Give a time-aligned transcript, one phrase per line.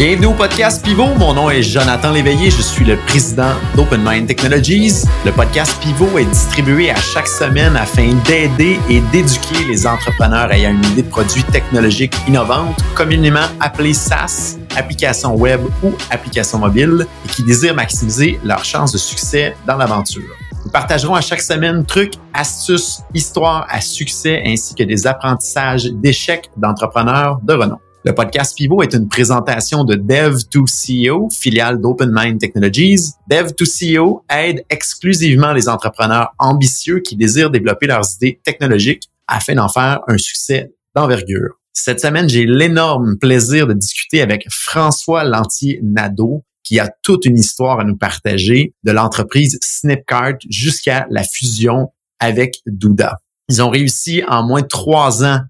[0.00, 1.14] Bienvenue au podcast Pivot.
[1.18, 2.50] Mon nom est Jonathan Léveillé.
[2.50, 5.04] Je suis le président d'Open Mind Technologies.
[5.26, 10.70] Le podcast Pivot est distribué à chaque semaine afin d'aider et d'éduquer les entrepreneurs ayant
[10.70, 17.28] une idée de produit technologique innovante, communément appelée SaaS, application web ou application mobile, et
[17.28, 20.34] qui désirent maximiser leurs chances de succès dans l'aventure.
[20.64, 26.50] Nous partagerons à chaque semaine trucs, astuces, histoires à succès ainsi que des apprentissages d'échecs
[26.56, 27.78] d'entrepreneurs de renom.
[28.02, 33.12] Le podcast Pivot est une présentation de Dev2CEO, filiale d'OpenMind Technologies.
[33.30, 40.00] Dev2CEO aide exclusivement les entrepreneurs ambitieux qui désirent développer leurs idées technologiques afin d'en faire
[40.08, 41.56] un succès d'envergure.
[41.74, 47.80] Cette semaine, j'ai l'énorme plaisir de discuter avec François Lantier-Nadeau, qui a toute une histoire
[47.80, 53.18] à nous partager de l'entreprise Snipcart jusqu'à la fusion avec Douda.
[53.50, 55.40] Ils ont réussi en moins de trois ans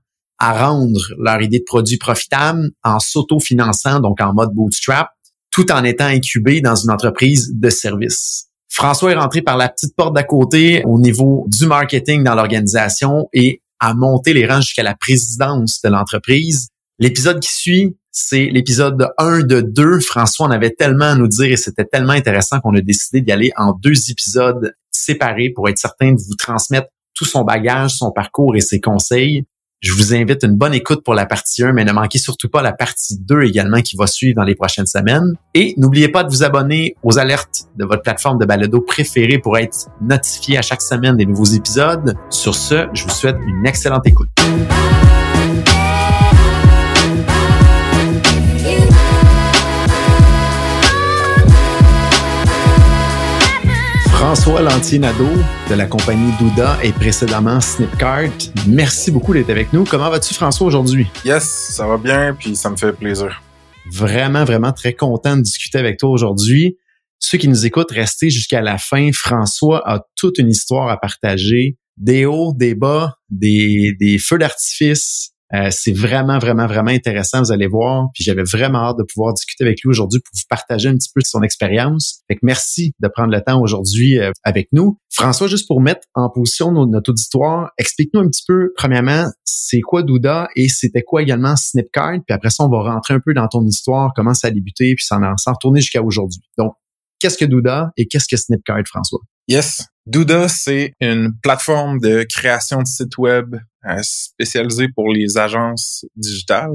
[0.40, 5.10] à rendre leur idée de produit profitable en s'auto-finançant, donc en mode bootstrap,
[5.50, 8.46] tout en étant incubé dans une entreprise de service.
[8.68, 13.28] François est rentré par la petite porte d'à côté au niveau du marketing dans l'organisation
[13.32, 16.68] et a monté les rangs jusqu'à la présidence de l'entreprise.
[16.98, 20.00] L'épisode qui suit, c'est l'épisode 1 de 2.
[20.00, 23.32] François en avait tellement à nous dire et c'était tellement intéressant qu'on a décidé d'y
[23.32, 28.12] aller en deux épisodes séparés pour être certain de vous transmettre tout son bagage, son
[28.12, 29.44] parcours et ses conseils.
[29.82, 32.60] Je vous invite une bonne écoute pour la partie 1, mais ne manquez surtout pas
[32.60, 35.32] la partie 2 également qui va suivre dans les prochaines semaines.
[35.54, 39.56] Et n'oubliez pas de vous abonner aux alertes de votre plateforme de balado préférée pour
[39.56, 42.14] être notifié à chaque semaine des nouveaux épisodes.
[42.28, 44.28] Sur ce, je vous souhaite une excellente écoute.
[54.20, 55.30] François Lantier-Nadeau
[55.70, 58.28] de la compagnie Douda et précédemment Snipcart.
[58.68, 59.84] Merci beaucoup d'être avec nous.
[59.84, 61.06] Comment vas-tu, François, aujourd'hui?
[61.24, 63.42] Yes, ça va bien, puis ça me fait plaisir.
[63.90, 66.76] Vraiment, vraiment très content de discuter avec toi aujourd'hui.
[67.18, 69.10] Ceux qui nous écoutent, restez jusqu'à la fin.
[69.14, 71.78] François a toute une histoire à partager.
[71.96, 77.52] Des hauts, des bas, des, des feux d'artifice, euh, c'est vraiment, vraiment, vraiment intéressant, vous
[77.52, 78.08] allez voir.
[78.14, 81.10] Puis j'avais vraiment hâte de pouvoir discuter avec lui aujourd'hui pour vous partager un petit
[81.14, 82.20] peu son expérience.
[82.28, 84.98] Fait que merci de prendre le temps aujourd'hui euh, avec nous.
[85.12, 90.02] François, juste pour mettre en position notre auditoire, explique-nous un petit peu, premièrement, c'est quoi
[90.02, 92.18] Douda et c'était quoi également Snipcard?
[92.26, 94.94] Puis après ça, on va rentrer un peu dans ton histoire, comment ça a débuté,
[94.94, 96.40] puis s'en retourner jusqu'à aujourd'hui.
[96.58, 96.74] Donc,
[97.18, 99.20] qu'est-ce que Douda et qu'est-ce que Snipcard, François?
[99.48, 99.86] Yes.
[100.06, 103.56] Douda, c'est une plateforme de création de sites web
[103.86, 106.72] euh, spécialisée pour les agences digitales.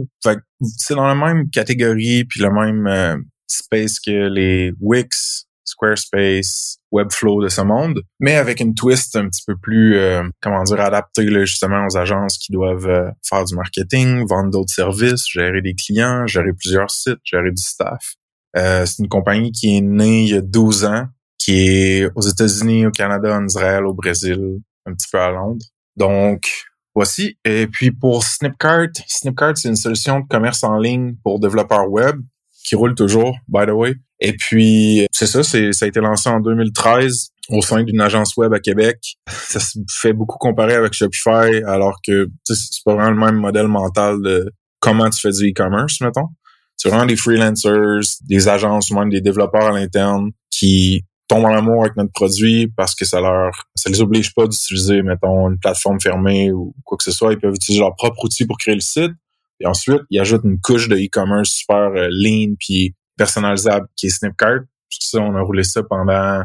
[0.78, 3.18] c'est dans la même catégorie puis le même euh,
[3.48, 9.44] space que les Wix, Squarespace, Webflow de ce monde, mais avec une twist un petit
[9.46, 14.52] peu plus, euh, comment dire, adaptée justement aux agences qui doivent faire du marketing, vendre
[14.52, 18.16] d'autres services, gérer des clients, gérer plusieurs sites, gérer du staff.
[18.56, 22.88] c'est une compagnie qui est née il y a 12 ans qui est aux États-Unis,
[22.88, 25.66] au Canada, en Israël, au Brésil, un petit peu à Londres.
[25.96, 26.50] Donc,
[26.96, 27.38] voici.
[27.46, 32.22] Et puis pour Snipcart, Snipcart, c'est une solution de commerce en ligne pour développeurs web
[32.66, 33.96] qui roule toujours, by the way.
[34.20, 38.36] Et puis, c'est ça, c'est, ça a été lancé en 2013 au sein d'une agence
[38.38, 39.18] web à Québec.
[39.28, 43.68] Ça se fait beaucoup comparer avec Shopify, alors que c'est pas vraiment le même modèle
[43.68, 46.30] mental de comment tu fais du e-commerce, mettons.
[46.76, 51.84] C'est vraiment des freelancers, des agences même des développeurs à l'interne qui tombent en amour
[51.84, 56.00] avec notre produit parce que ça leur ça les oblige pas d'utiliser mettons une plateforme
[56.00, 57.34] fermée ou quoi que ce soit.
[57.34, 59.12] Ils peuvent utiliser leur propre outil pour créer le site.
[59.60, 64.10] Et ensuite ils ajoutent une couche de e-commerce super euh, lean puis personnalisable qui est
[64.10, 64.62] Snipcart.
[64.90, 66.44] Ça on a roulé ça pendant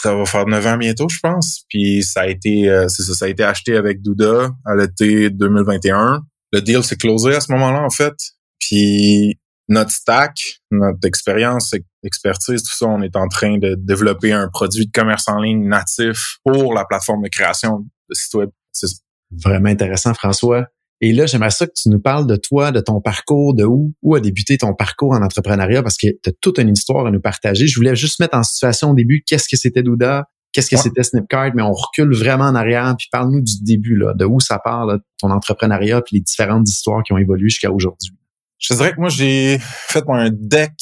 [0.00, 1.64] ça va faire 9 ans bientôt je pense.
[1.68, 5.30] Puis ça a été euh, c'est ça ça a été acheté avec Douda à l'été
[5.30, 6.22] 2021
[6.52, 8.14] le deal s'est closé à ce moment-là en fait.
[8.58, 9.38] Puis
[9.68, 14.86] notre stack, notre expérience, expertise, tout ça, on est en train de développer un produit
[14.86, 18.50] de commerce en ligne natif pour la plateforme de création de site web.
[18.72, 18.88] C'est
[19.30, 20.66] vraiment intéressant, François.
[21.00, 23.94] Et là, j'aimerais ça que tu nous parles de toi, de ton parcours, de où,
[24.02, 27.10] où a débuté ton parcours en entrepreneuriat, parce que tu as toute une histoire à
[27.10, 27.68] nous partager.
[27.68, 31.04] Je voulais juste mettre en situation au début, qu'est-ce que c'était Douda, qu'est-ce que c'était
[31.04, 34.58] Snipcart, mais on recule vraiment en arrière, puis parle-nous du début, là, de où ça
[34.58, 34.88] part,
[35.20, 38.17] ton entrepreneuriat, puis les différentes histoires qui ont évolué jusqu'à aujourd'hui.
[38.58, 40.72] Je dirais que moi, j'ai fait un deck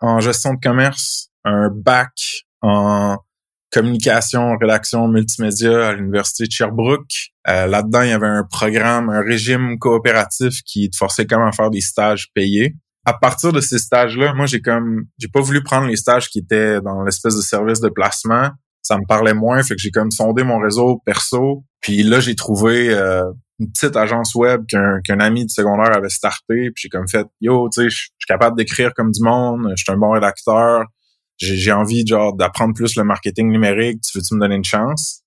[0.00, 2.12] en gestion de commerce, un bac
[2.62, 3.18] en
[3.72, 7.32] communication, rédaction, multimédia à l'université de Sherbrooke.
[7.48, 11.70] Euh, là-dedans, il y avait un programme, un régime coopératif qui te forçait à faire
[11.70, 12.74] des stages payés.
[13.04, 16.38] À partir de ces stages-là, moi, j'ai comme, j'ai pas voulu prendre les stages qui
[16.38, 18.50] étaient dans l'espèce de service de placement.
[18.86, 21.64] Ça me parlait moins, fait que j'ai comme sondé mon réseau perso.
[21.80, 23.24] Puis là, j'ai trouvé euh,
[23.58, 26.70] une petite agence web qu'un qu'un ami de secondaire avait starté.
[26.70, 29.82] Puis j'ai comme fait, yo, tu sais, je suis capable d'écrire comme du monde, je
[29.82, 30.84] suis un bon rédacteur,
[31.36, 35.22] j'ai envie genre d'apprendre plus le marketing numérique, tu veux-tu me donner une chance?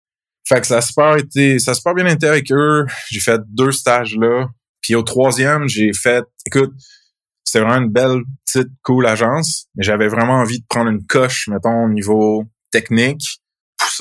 [0.47, 2.85] Fait que ça a super été, ça a super bien été avec eux.
[3.11, 4.47] J'ai fait deux stages là.
[4.81, 6.71] Puis au troisième, j'ai fait, écoute,
[7.43, 11.49] c'était vraiment une belle, petite, cool agence, mais j'avais vraiment envie de prendre une coche,
[11.49, 13.38] mettons, au niveau technique,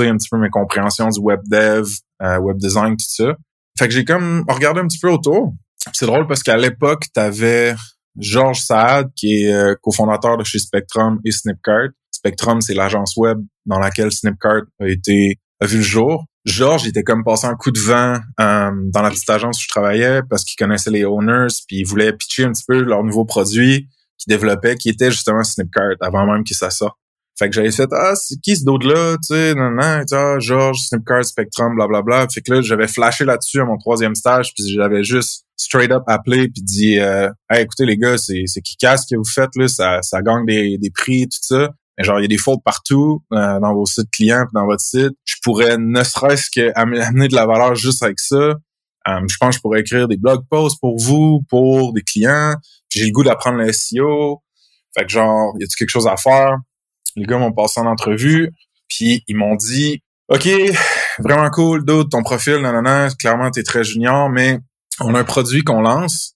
[0.07, 1.89] un petit peu mes compréhensions du web dev,
[2.23, 3.35] euh, web design, tout ça.
[3.79, 5.55] Fait que j'ai comme regardé un petit peu autour.
[5.93, 7.75] C'est drôle parce qu'à l'époque, t'avais
[8.19, 11.91] Georges Saad, qui est euh, cofondateur de chez Spectrum et Snipcart.
[12.11, 16.25] Spectrum, c'est l'agence web dans laquelle Snipcart a été a vu le jour.
[16.45, 19.69] Georges était comme passé un coup de vent euh, dans la petite agence où je
[19.69, 23.25] travaillais parce qu'il connaissait les owners puis il voulait pitcher un petit peu leur nouveau
[23.25, 26.97] produit qu'ils développaient qui était justement Snipcart avant même qu'il ça sorte.
[27.39, 30.39] Fait que j'avais fait ah c'est qui ce d'autre là tu sais non non ah,
[30.41, 32.29] Georges Snipcart Spectrum blablabla bla, bla.
[32.29, 36.03] fait que là j'avais flashé là-dessus à mon troisième stage puis j'avais juste straight up
[36.09, 39.69] appelé puis dit euh, écoutez les gars c'est c'est qui casse que vous faites là
[39.69, 41.71] ça ça gagne des des prix tout ça.
[41.97, 44.83] Mais genre il y a des fautes partout euh, dans vos sites clients dans votre
[44.83, 45.13] site.
[45.25, 48.37] Je pourrais ne serait-ce que amener de la valeur juste avec ça.
[48.37, 52.55] Euh, je pense que je pourrais écrire des blog posts pour vous pour des clients.
[52.91, 54.43] J'ai le goût d'apprendre le SEO
[54.97, 56.57] fait que genre y a-tu quelque chose à faire?
[57.17, 58.53] Les gars m'ont passé en entrevue,
[58.89, 60.47] puis ils m'ont dit OK,
[61.19, 64.59] vraiment cool, d'autres ton profil, non, clairement, t'es très junior, mais
[65.01, 66.35] on a un produit qu'on lance.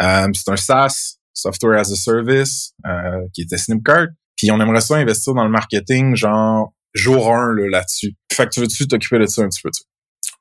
[0.00, 4.08] Euh, c'est un SaaS, Software as a Service, euh, qui était Snipcart.
[4.36, 8.14] Puis on aimerait ça investir dans le marketing, genre jour 1 là-dessus.
[8.32, 9.70] fait que tu veux-tu t'occuper de ça un petit peu?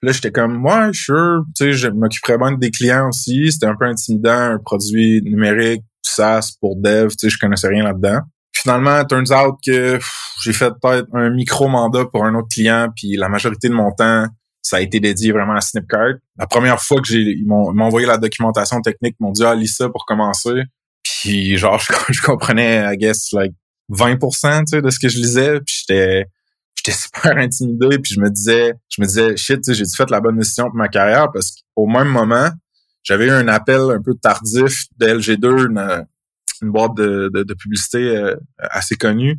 [0.02, 3.52] là, j'étais comme, ouais, sure, tu sais, je m'occuperais bien des clients aussi.
[3.52, 7.84] C'était un peu intimidant, un produit numérique, SaaS pour dev, tu sais, je connaissais rien
[7.84, 8.22] là-dedans
[8.66, 10.00] finalement, turns out que
[10.42, 14.26] j'ai fait peut-être un micro-mandat pour un autre client, puis la majorité de mon temps,
[14.64, 16.16] ça a été dédié vraiment à Snipcart.
[16.40, 19.54] La première fois que j'ai ils m'ont envoyé la documentation technique, ils m'ont dit ah
[19.54, 20.64] lis ça pour commencer.
[21.04, 21.80] Puis genre
[22.10, 23.54] je, comprenais I guess like
[23.92, 26.26] 20% de ce que je lisais, puis j'étais
[26.76, 30.40] j'étais super intimidé, puis je me disais je me disais shit, j'ai fait la bonne
[30.40, 32.50] décision pour ma carrière parce qu'au même moment,
[33.04, 36.08] j'avais eu un appel un peu tardif de LG2, une
[36.64, 39.38] boîte de, de, publicité euh, assez connue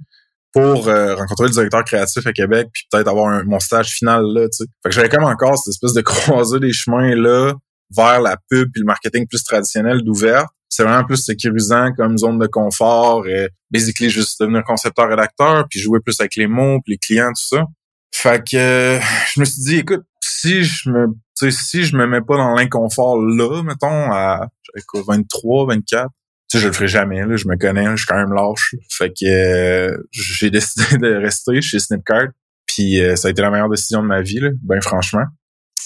[0.53, 4.49] pour euh, rencontrer le directeur créatif à Québec puis peut-être avoir mon stage final là,
[4.49, 4.65] tu sais.
[4.83, 7.55] Fait que j'avais comme encore cette espèce de croiser des chemins là
[7.97, 10.47] vers la pub puis le marketing plus traditionnel d'ouvert.
[10.69, 15.79] C'est vraiment plus sécurisant comme zone de confort et basically juste devenir concepteur rédacteur puis
[15.79, 17.65] jouer plus avec les mots puis les clients tout ça.
[18.13, 19.01] Fait que euh,
[19.35, 21.09] je me suis dit écoute, si je me
[21.39, 24.49] si je me mets pas dans l'inconfort là, mettons à
[24.95, 26.15] 23, 24, tu
[26.57, 27.25] sais, je le ferai jamais.
[27.25, 28.75] Là, je me connais, je suis quand même lâche.
[28.91, 32.29] Fait que euh, j'ai décidé de rester chez Snipcart.
[32.67, 35.25] Puis euh, ça a été la meilleure décision de ma vie, là, ben franchement.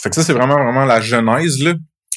[0.02, 1.62] Fait que ça, c'est vraiment, vraiment la genèse.
[1.62, 1.74] Là.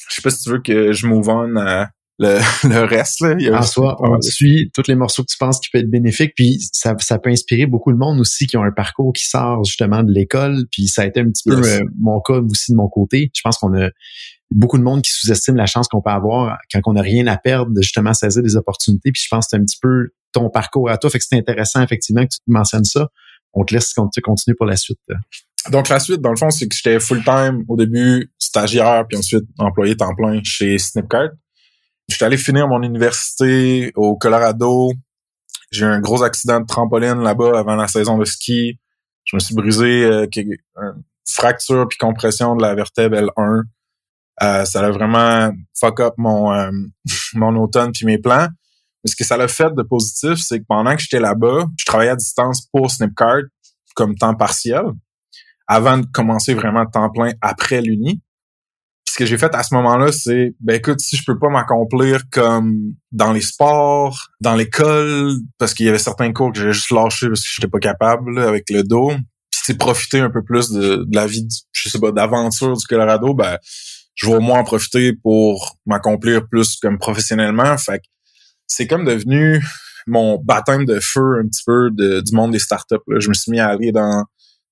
[0.08, 3.20] Je sais pas si tu veux que je move on à le, le reste.
[3.20, 3.58] Là.
[3.58, 6.32] en soi, on suit tous les morceaux que tu penses qui peuvent être bénéfiques.
[6.34, 9.64] Puis ça, ça peut inspirer beaucoup de monde aussi qui ont un parcours qui sort
[9.64, 10.64] justement de l'école.
[10.70, 13.30] Puis ça a été un petit peu euh, mon cas aussi de mon côté.
[13.34, 13.88] Je pense qu'on a
[14.50, 17.36] beaucoup de monde qui sous-estime la chance qu'on peut avoir quand on n'a rien à
[17.36, 19.10] perdre de justement saisir des opportunités.
[19.12, 21.10] Puis je pense que c'est un petit peu ton parcours à toi.
[21.10, 23.08] Fait que c'est intéressant effectivement que tu mentionnes ça.
[23.52, 24.98] On te laisse continuer pour la suite.
[25.70, 29.44] Donc la suite, dans le fond, c'est que j'étais full-time au début, stagiaire, puis ensuite
[29.58, 31.30] employé temps plein chez Snipcart.
[32.08, 34.92] J'étais allé finir mon université au Colorado.
[35.70, 38.78] J'ai eu un gros accident de trampoline là-bas avant la saison de ski.
[39.24, 40.56] Je me suis brisé euh, une
[41.26, 43.62] fracture puis compression de la vertèbre L1.
[44.42, 46.70] Euh, ça a vraiment fuck up mon euh,
[47.34, 48.48] mon automne puis mes plans.
[49.04, 51.84] Mais ce que ça l'a fait de positif, c'est que pendant que j'étais là-bas, je
[51.84, 53.42] travaillais à distance pour Snipcart
[53.94, 54.84] comme temps partiel
[55.66, 58.20] avant de commencer vraiment temps plein après l'uni.
[59.08, 62.22] Ce que j'ai fait à ce moment-là, c'est ben écoute, si je peux pas m'accomplir
[62.32, 66.90] comme dans les sports, dans l'école, parce qu'il y avait certains cours que j'ai juste
[66.90, 70.70] lâché parce que j'étais pas capable avec le dos, puis c'est profiter un peu plus
[70.70, 73.56] de, de la vie, je sais pas, d'aventure du Colorado, ben
[74.14, 77.76] je vais au moins en profiter pour m'accomplir plus comme professionnellement.
[77.78, 78.04] Fait que
[78.66, 79.62] c'est comme devenu
[80.06, 82.96] mon baptême de feu un petit peu du monde des startups.
[83.18, 84.24] Je me suis mis à aller dans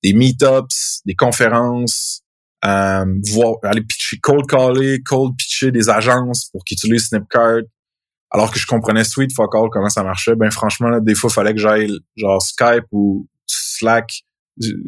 [0.02, 2.22] des meetups, des conférences,
[2.64, 7.62] euh, voir, aller pitcher, cold caller, cold pitcher des agences pour qu'ils utilisent Snipcart.
[8.30, 11.34] Alors que je comprenais Sweet Fuck All comment ça marchait, ben franchement, des fois, il
[11.34, 14.22] fallait que j'aille genre Skype ou Slack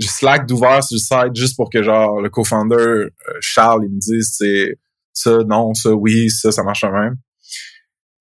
[0.00, 3.99] Slack d'ouvert sur le site juste pour que genre le co-founder euh, Charles il me
[3.99, 4.78] dise c'est
[5.12, 7.16] ça non ça oui ça ça marche même.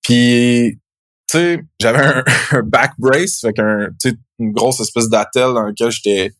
[0.04, 0.80] Puis
[1.30, 2.00] tu sais j'avais
[2.52, 6.34] un, back brace fait qu'un tu sais une grosse espèce d'attel dans lequel j'étais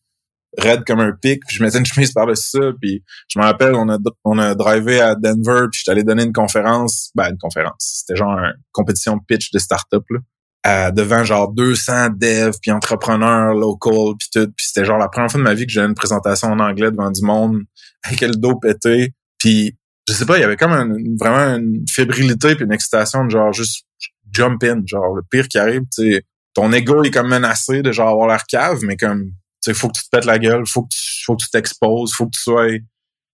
[0.58, 3.90] raide comme un pic, puis je mettais une chemise par-dessus puis je me rappelle, on
[3.90, 8.04] a, on a drivé à Denver, puis j'étais allé donner une conférence, ben une conférence,
[8.06, 10.20] c'était genre une compétition pitch de start-up, là,
[10.64, 15.30] à, devant genre 200 devs, puis entrepreneurs local, puis tout, puis c'était genre la première
[15.30, 17.62] fois de ma vie que j'ai une présentation en anglais devant du monde,
[18.04, 19.76] avec le dos pété, puis
[20.08, 23.54] je sais pas, il y avait comme vraiment une fébrilité puis une excitation de genre
[23.54, 23.86] juste
[24.32, 26.22] jump in, genre le pire qui arrive, tu
[26.54, 29.32] ton ego est comme menacé de genre avoir l'air cave, mais comme
[29.64, 31.50] tu sais, faut que tu te pètes la gueule, faut que tu, faut que tu
[31.50, 32.68] t'exposes, faut que tu sois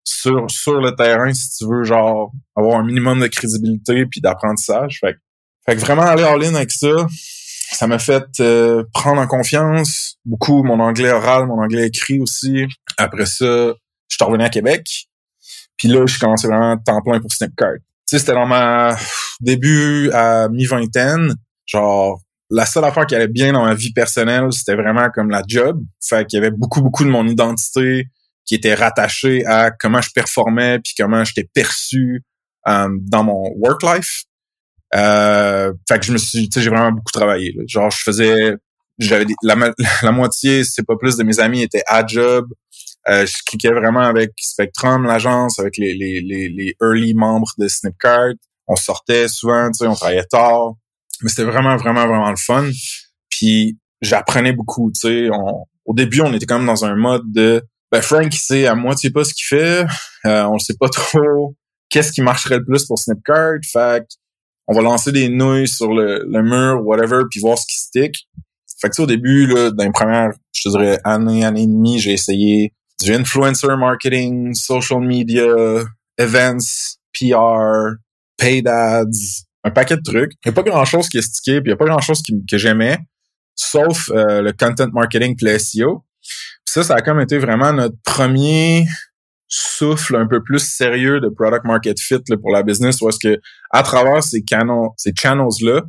[0.04, 4.98] sur sur le terrain si tu veux genre avoir un minimum de crédibilité puis d'apprentissage.
[5.00, 5.16] Fait,
[5.68, 7.06] fait que vraiment aller ligne avec ça,
[7.72, 12.64] ça m'a fait euh, prendre en confiance beaucoup mon anglais oral, mon anglais écrit aussi.
[12.96, 13.74] Après ça,
[14.08, 15.08] je suis revenu à Québec.
[15.76, 17.74] Puis là, je commençais vraiment temps plein pour Snipcart.
[17.74, 18.96] Tu sais, c'était dans ma
[19.40, 21.34] début à mi-vingtaine.
[21.66, 25.42] Genre, la seule affaire qui allait bien dans ma vie personnelle, c'était vraiment comme la
[25.46, 25.82] job.
[26.02, 28.06] Fait qu'il y avait beaucoup, beaucoup de mon identité
[28.46, 32.24] qui était rattachée à comment je performais puis comment j'étais perçu
[32.66, 34.24] euh, dans mon work life.
[34.94, 37.54] Euh, fait que je me suis, tu sais, j'ai vraiment beaucoup travaillé.
[37.66, 38.54] Genre, je faisais,
[38.98, 39.54] j'avais la,
[40.02, 42.46] la moitié, c'est pas plus de mes amis étaient à job.
[43.08, 47.68] Euh, je cliquais vraiment avec Spectrum, l'agence, avec les, les, les, les, early membres de
[47.68, 48.34] Snipcart.
[48.66, 50.74] On sortait souvent, tu sais, on travaillait tard.
[51.22, 52.68] Mais c'était vraiment, vraiment, vraiment le fun.
[53.30, 55.28] Puis j'apprenais beaucoup, tu sais.
[55.84, 58.74] Au début, on était quand même dans un mode de ben Frank, il sait à
[58.74, 59.86] moitié pas ce qu'il fait.
[60.26, 61.56] Euh, on sait pas trop
[61.88, 63.58] qu'est-ce qui marcherait le plus pour Snipcart.
[63.72, 64.04] Fait
[64.68, 68.28] on va lancer des nouilles sur le, le mur, whatever, puis voir ce qui stick.
[68.80, 71.66] Fait que ça, au début, là, dans les premières, je te dirais, année, année et
[71.66, 75.84] demie, j'ai essayé du influencer marketing, social media,
[76.18, 77.96] events, PR,
[78.36, 80.32] paid ads, un paquet de trucs.
[80.44, 82.58] Il n'y a pas grand-chose qui est stické, puis il n'y a pas grand-chose que
[82.58, 82.98] j'aimais,
[83.54, 86.04] sauf euh, le content marketing le SEO.
[86.64, 88.86] ça, ça a comme été vraiment notre premier
[89.48, 93.40] souffle un peu plus sérieux de product market fit pour la business où est-ce que
[93.70, 95.82] à travers ces canons ces channels là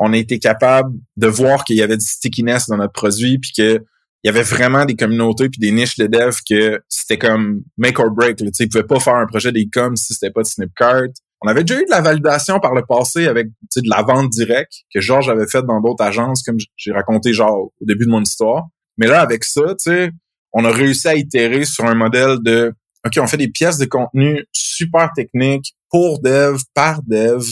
[0.00, 3.52] on a été capable de voir qu'il y avait du stickiness dans notre produit puis
[3.56, 3.84] que
[4.24, 7.98] il y avait vraiment des communautés puis des niches de dev que c'était comme make
[7.98, 8.36] or break.
[8.36, 11.08] Tu sais, ils pouvaient pas faire un projet d'e-com si c'était pas de Snipcart.
[11.44, 14.72] On avait déjà eu de la validation par le passé avec de la vente directe
[14.94, 18.22] que Georges avait fait dans d'autres agences, comme j'ai raconté genre au début de mon
[18.22, 18.66] histoire.
[18.96, 20.10] Mais là, avec ça, tu sais,
[20.52, 22.72] on a réussi à itérer sur un modèle de
[23.04, 27.42] OK, on fait des pièces de contenu super techniques pour dev, par dev,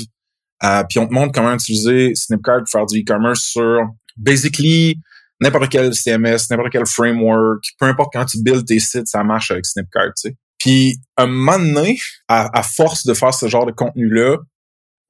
[0.63, 3.81] euh, puis on te montre comment utiliser Snipcart pour faire du e-commerce sur
[4.17, 4.97] basically
[5.41, 9.51] n'importe quel CMS, n'importe quel framework, peu importe quand tu builds tes sites, ça marche
[9.51, 10.37] avec Snipcart, tu sais.
[10.59, 14.37] Puis, un moment donné, à, force de faire ce genre de contenu-là,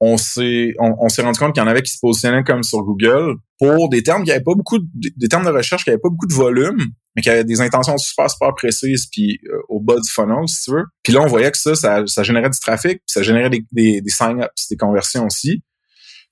[0.03, 2.83] on s'est on, s'est rendu compte qu'il y en avait qui se positionnaient comme sur
[2.83, 5.99] Google pour des termes qui avaient pas beaucoup de, des termes de recherche qui avaient
[5.99, 6.79] pas beaucoup de volume
[7.15, 10.63] mais qui avaient des intentions super super précises puis euh, au bas du funnel si
[10.63, 13.51] tu veux puis là on voyait que ça ça, générait du trafic puis ça générait
[13.51, 15.61] des, des, des sign-ups des conversions aussi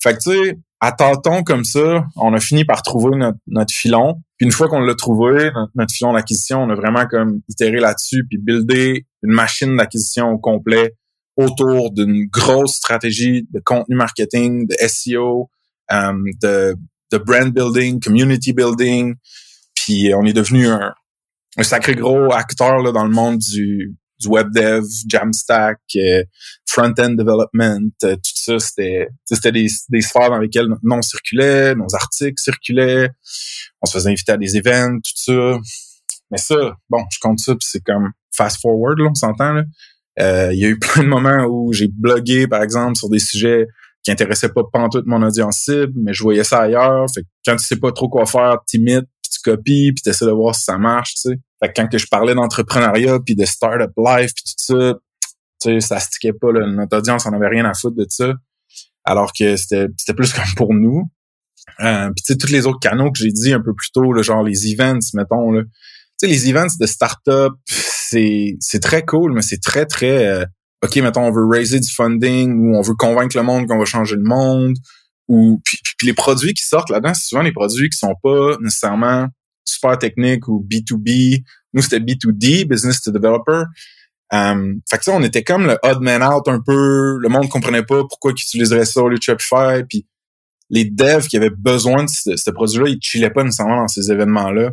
[0.01, 4.15] fait que tu sais à tâtons comme ça, on a fini par trouver notre, filon.
[4.37, 8.25] Puis une fois qu'on l'a trouvé, notre, filon d'acquisition, on a vraiment comme itéré là-dessus
[8.29, 10.95] puis buildé une machine d'acquisition au complet
[11.39, 15.49] autour d'une grosse stratégie de contenu marketing, de SEO,
[15.91, 16.75] euh, de,
[17.11, 19.15] de brand building, community building.
[19.75, 20.93] Puis on est devenu un,
[21.61, 26.23] sacré gros acteur là, dans le monde du, web dev, Jamstack, euh,
[26.65, 29.07] front-end development, euh, tout ça, c'était
[29.51, 33.09] des, des sphères dans lesquelles notre nom circulait, nos articles circulaient,
[33.81, 35.57] on se faisait inviter à des événements, tout ça.
[36.31, 39.63] Mais ça, bon, je compte ça, puis c'est comme fast forward, là, on s'entend.
[40.21, 43.19] Euh, il y a eu plein de moments où j'ai blogué, par exemple, sur des
[43.19, 43.67] sujets
[44.03, 47.05] qui intéressaient pas toute mon audience cible, mais je voyais ça ailleurs.
[47.13, 50.09] Fait que quand tu sais pas trop quoi faire, t'imites, puis tu copies, puis tu
[50.09, 51.39] essaies de voir si ça marche, tu sais.
[51.61, 54.93] Fait que quand que je parlais d'entrepreneuriat puis de startup life puis tout ça,
[55.61, 56.51] tu sais, ça stickait pas.
[56.53, 56.65] Là.
[56.67, 58.33] Notre audience en avait rien à foutre de ça.
[59.03, 61.03] Alors que c'était, c'était plus comme pour nous.
[61.81, 64.13] Euh, puis tu sais, tous les autres canaux que j'ai dit un peu plus tôt,
[64.13, 65.63] là, genre les events, mettons, là.
[65.63, 67.53] Tu sais, les events de startup,
[68.09, 70.45] c'est, c'est très cool, mais c'est très, très euh,
[70.83, 73.85] OK, mettons, on veut raiser du funding ou on veut convaincre le monde qu'on va
[73.85, 74.75] changer le monde.
[75.27, 79.27] Ou puis, les produits qui sortent là-dedans, c'est souvent les produits qui sont pas nécessairement
[79.63, 81.43] super technique ou B2B.
[81.73, 83.63] Nous, c'était B2D, business to developer.
[84.31, 87.17] Um, fait que ça, on était comme le odd man out un peu.
[87.19, 89.83] Le monde comprenait pas pourquoi ils utiliserait ça au lieu de Shopify.
[89.87, 90.07] Puis
[90.69, 94.71] les devs qui avaient besoin de ce, produit-là, ils chillaient pas nécessairement dans ces événements-là.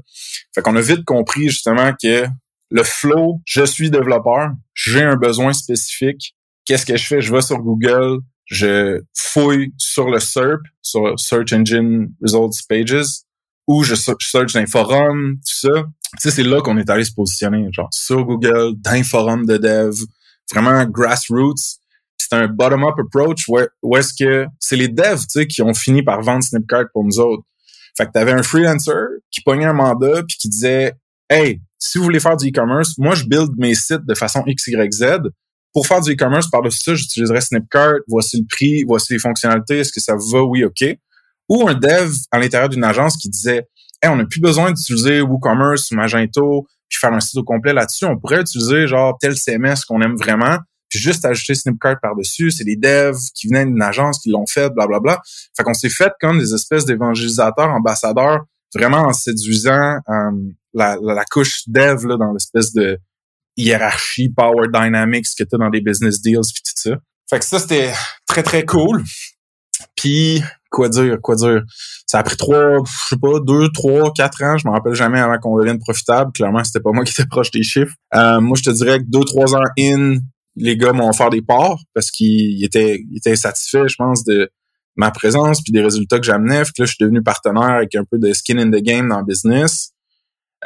[0.55, 2.27] Fait qu'on a vite compris justement que
[2.71, 6.35] le flow, je suis développeur, j'ai un besoin spécifique.
[6.65, 7.21] Qu'est-ce que je fais?
[7.21, 13.23] Je vais sur Google, je fouille sur le SERP, sur Search Engine Results Pages,
[13.67, 15.85] ou je search dans les forums, tout ça.
[16.19, 19.57] sais, c'est là qu'on est allé se positionner, genre sur Google, dans les forums de
[19.57, 19.95] dev,
[20.53, 21.79] vraiment grassroots.
[22.17, 26.23] C'est un bottom-up approach où, est-ce que c'est les devs, tu qui ont fini par
[26.23, 27.45] vendre Snipcart pour nous autres.
[27.97, 30.95] Fait que t'avais un freelancer qui pognait un mandat puis qui disait,
[31.31, 34.67] hey, si vous voulez faire du e-commerce, moi je build mes sites de façon X,
[34.67, 35.05] Y, Z.
[35.73, 39.93] Pour faire du e-commerce, par-dessus ça, j'utiliserai Snipcart, voici le prix, voici les fonctionnalités, est-ce
[39.93, 40.43] que ça va?
[40.43, 40.85] Oui, OK.
[41.49, 43.69] Ou un dev à l'intérieur d'une agence qui disait,
[44.03, 47.73] hey, on n'a plus besoin d'utiliser WooCommerce ou Magento puis faire un site au complet
[47.73, 48.05] là-dessus.
[48.05, 52.51] On pourrait utiliser genre tel CMS qu'on aime vraiment, puis juste ajouter Snipcart par-dessus.
[52.51, 55.01] C'est des devs qui venaient d'une agence qui l'ont fait, blablabla.
[55.01, 55.23] Bla, bla.
[55.57, 58.45] Fait qu'on s'est fait comme des espèces d'évangélisateurs, ambassadeurs,
[58.77, 60.31] vraiment en séduisant euh,
[60.75, 62.99] la, la, couche dev là, dans l'espèce de
[63.57, 66.97] hiérarchie, power dynamics que tu dans des business deals puis tout ça.
[67.29, 67.93] Fait que ça, c'était
[68.27, 69.03] très, très cool.
[69.97, 71.63] Puis, quoi dire, quoi dire?
[72.07, 75.19] Ça a pris trois, je sais pas, deux, trois, quatre ans, je me rappelle jamais
[75.19, 76.33] avant qu'on devienne profitable.
[76.33, 77.95] Clairement, c'était pas moi qui étais proche des chiffres.
[78.15, 80.19] Euh, moi, je te dirais que deux, trois ans in,
[80.55, 84.51] les gars m'ont offert des parts parce qu'ils étaient, ils étaient satisfaits, je pense, de
[84.97, 86.65] ma présence puis des résultats que j'amenais.
[86.65, 89.21] Fait là, je suis devenu partenaire avec un peu de skin in the game dans
[89.21, 89.93] le business.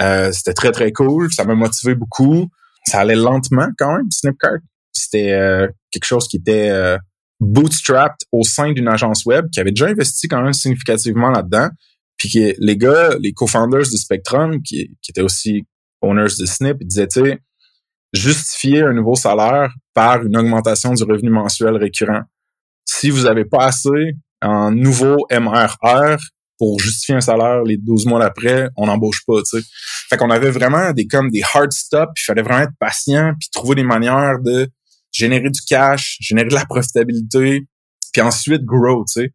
[0.01, 1.33] Euh, c'était très, très cool.
[1.33, 2.49] Ça m'a motivé beaucoup.
[2.87, 4.59] Ça allait lentement quand même, Snipcart.
[4.93, 6.97] C'était euh, quelque chose qui était euh,
[7.41, 11.69] bootstrapped au sein d'une agence web qui avait déjà investi quand même significativement là-dedans.
[12.17, 15.65] Puis que les gars, les co-founders de Spectrum, qui, qui étaient aussi
[16.03, 17.39] owners de Snip, ils disaient, tu sais,
[18.13, 22.23] justifier un nouveau salaire par une augmentation du revenu mensuel récurrent.
[22.93, 26.17] Si vous n'avez pas assez en nouveau MRR
[26.59, 29.67] pour justifier un salaire les 12 mois d'après, on n'embauche pas, tu sais.
[30.09, 33.49] Fait qu'on avait vraiment des comme des hard stops, il fallait vraiment être patient puis
[33.53, 34.69] trouver des manières de
[35.13, 37.65] générer du cash, générer de la profitabilité,
[38.13, 39.33] puis ensuite grow, tu sais.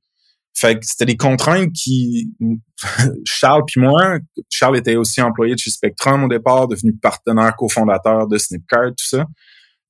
[0.54, 2.30] Fait que c'était des contraintes qui
[3.26, 4.20] Charles puis moi,
[4.50, 9.08] Charles était aussi employé de chez Spectrum au départ, devenu partenaire cofondateur de Snipcart, tout
[9.08, 9.26] ça.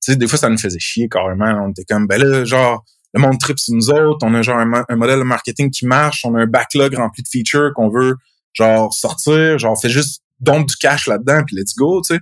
[0.00, 1.66] Tu sais, des fois ça nous faisait chier carrément.
[1.66, 2.84] On était comme ben là, genre
[3.16, 6.24] le monde trip sur nous autres, on a genre un, modèle de marketing qui marche,
[6.24, 8.16] on a un backlog rempli de features qu'on veut
[8.52, 12.20] genre sortir, genre fait juste donc du cash là-dedans puis let's go, tu sais.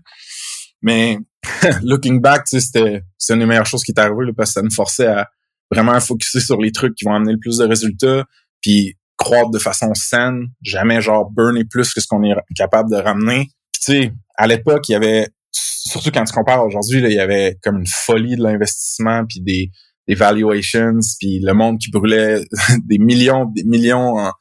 [0.82, 1.18] Mais
[1.82, 4.54] looking back, tu sais, c'était c'est une des meilleures choses qui est arrivée parce que
[4.54, 5.28] ça nous forçait à
[5.70, 8.24] vraiment focuser sur les trucs qui vont amener le plus de résultats,
[8.60, 12.96] puis croître de façon saine, jamais genre burner plus que ce qu'on est capable de
[12.96, 13.48] ramener.
[13.72, 17.18] Puis tu sais, à l'époque, il y avait surtout quand tu compares aujourd'hui, il y
[17.18, 19.70] avait comme une folie de l'investissement puis des,
[20.08, 22.44] des valuations, puis le monde qui brûlait
[22.84, 24.32] des millions, des millions en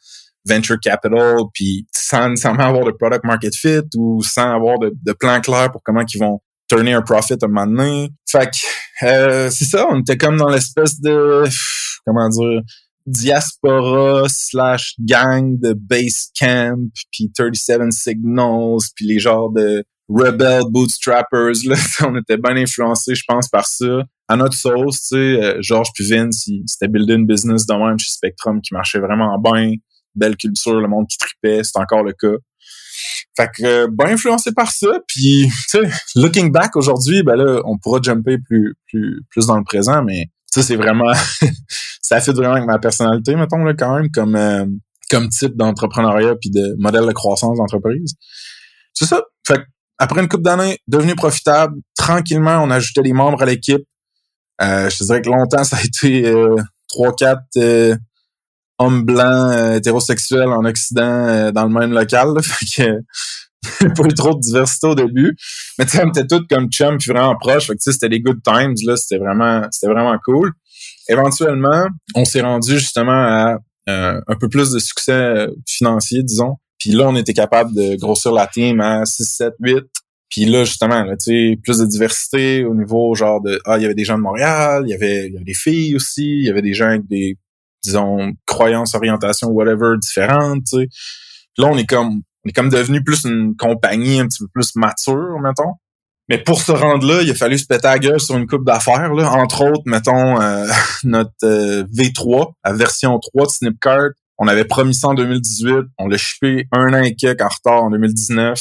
[0.46, 5.14] venture capital, puis sans nécessairement avoir de product market fit ou sans avoir de, de
[5.14, 8.10] plan clair pour comment ils vont turner un profit un moment donné.
[8.28, 11.44] Fait que euh, c'est ça, on était comme dans l'espèce de
[12.06, 12.62] comment dire
[13.06, 21.54] diaspora slash gang de base camp puis 37 signals puis les genres de rebel bootstrappers
[21.66, 21.76] là
[22.08, 25.90] on était bien influencés je pense par ça à notre sauce tu sais euh, Georges
[25.94, 29.74] puis Vince ils s'étaient buildé une business de même chez Spectrum qui marchait vraiment bien
[30.16, 32.38] belle culture le monde qui tripait c'est encore le cas
[33.36, 34.88] fait que bien influencé par ça.
[35.08, 39.58] Puis, tu sais, looking back aujourd'hui, ben là, on pourra jumper plus plus plus dans
[39.58, 41.12] le présent, mais ça c'est vraiment
[42.02, 44.66] ça fait vraiment avec ma personnalité, mettons là quand même comme euh,
[45.10, 48.16] comme type d'entrepreneuriat puis de modèle de croissance d'entreprise.
[48.94, 49.24] C'est ça.
[49.46, 49.64] Fait que,
[49.98, 53.84] après une couple d'années, devenu profitable, tranquillement, on ajoutait des membres à l'équipe.
[54.62, 56.56] Euh, je te dirais que longtemps, ça a été euh,
[56.88, 57.58] trois, quatre
[58.80, 62.34] homme blanc euh, hétérosexuel en Occident euh, dans le même local.
[62.34, 65.36] Là, fait que pas eu trop de diversité au début.
[65.78, 67.68] Mais tu sais, on était tous comme chum puis vraiment proches.
[67.68, 68.76] Fait que c'était des good times.
[68.86, 70.52] là C'était vraiment, c'était vraiment cool.
[71.08, 73.58] Éventuellement, on s'est rendu justement à
[73.90, 76.56] euh, un peu plus de succès financier, disons.
[76.80, 79.84] Puis là, on était capable de grossir la team à 6, 7, 8.
[80.30, 83.94] Puis là, justement, sais, plus de diversité au niveau genre de Ah, il y avait
[83.94, 86.88] des gens de Montréal, il y avait, des filles aussi, il y avait des gens
[86.88, 87.38] avec des
[87.84, 90.72] disons, croyances, orientations, whatever, différentes,
[91.58, 94.76] là, on est comme, on est comme devenu plus une compagnie un petit peu plus
[94.76, 95.74] mature, mettons.
[96.30, 98.66] Mais pour se rendre là, il a fallu se péter la gueule sur une coupe
[98.66, 99.30] d'affaires, là.
[99.32, 100.66] Entre autres, mettons, euh,
[101.04, 104.10] notre euh, V3, la version 3 de Snipcart.
[104.38, 105.74] On avait promis ça en 2018.
[106.00, 108.60] On l'a shippé un an et quelques en retard en 2019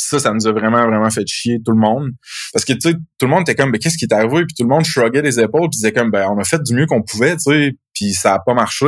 [0.00, 2.10] ça, ça nous a vraiment, vraiment fait chier tout le monde.
[2.52, 4.44] Parce que, tu sais, tout le monde était comme, ben, qu'est-ce qui est arrivé?
[4.46, 6.74] Puis tout le monde shruguait les épaules, puis disait comme, ben, on a fait du
[6.74, 8.86] mieux qu'on pouvait, tu sais, puis ça a pas marché.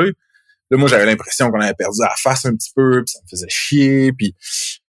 [0.71, 3.29] Là, moi, j'avais l'impression qu'on avait perdu la face un petit peu, puis ça me
[3.29, 4.35] faisait chier, puis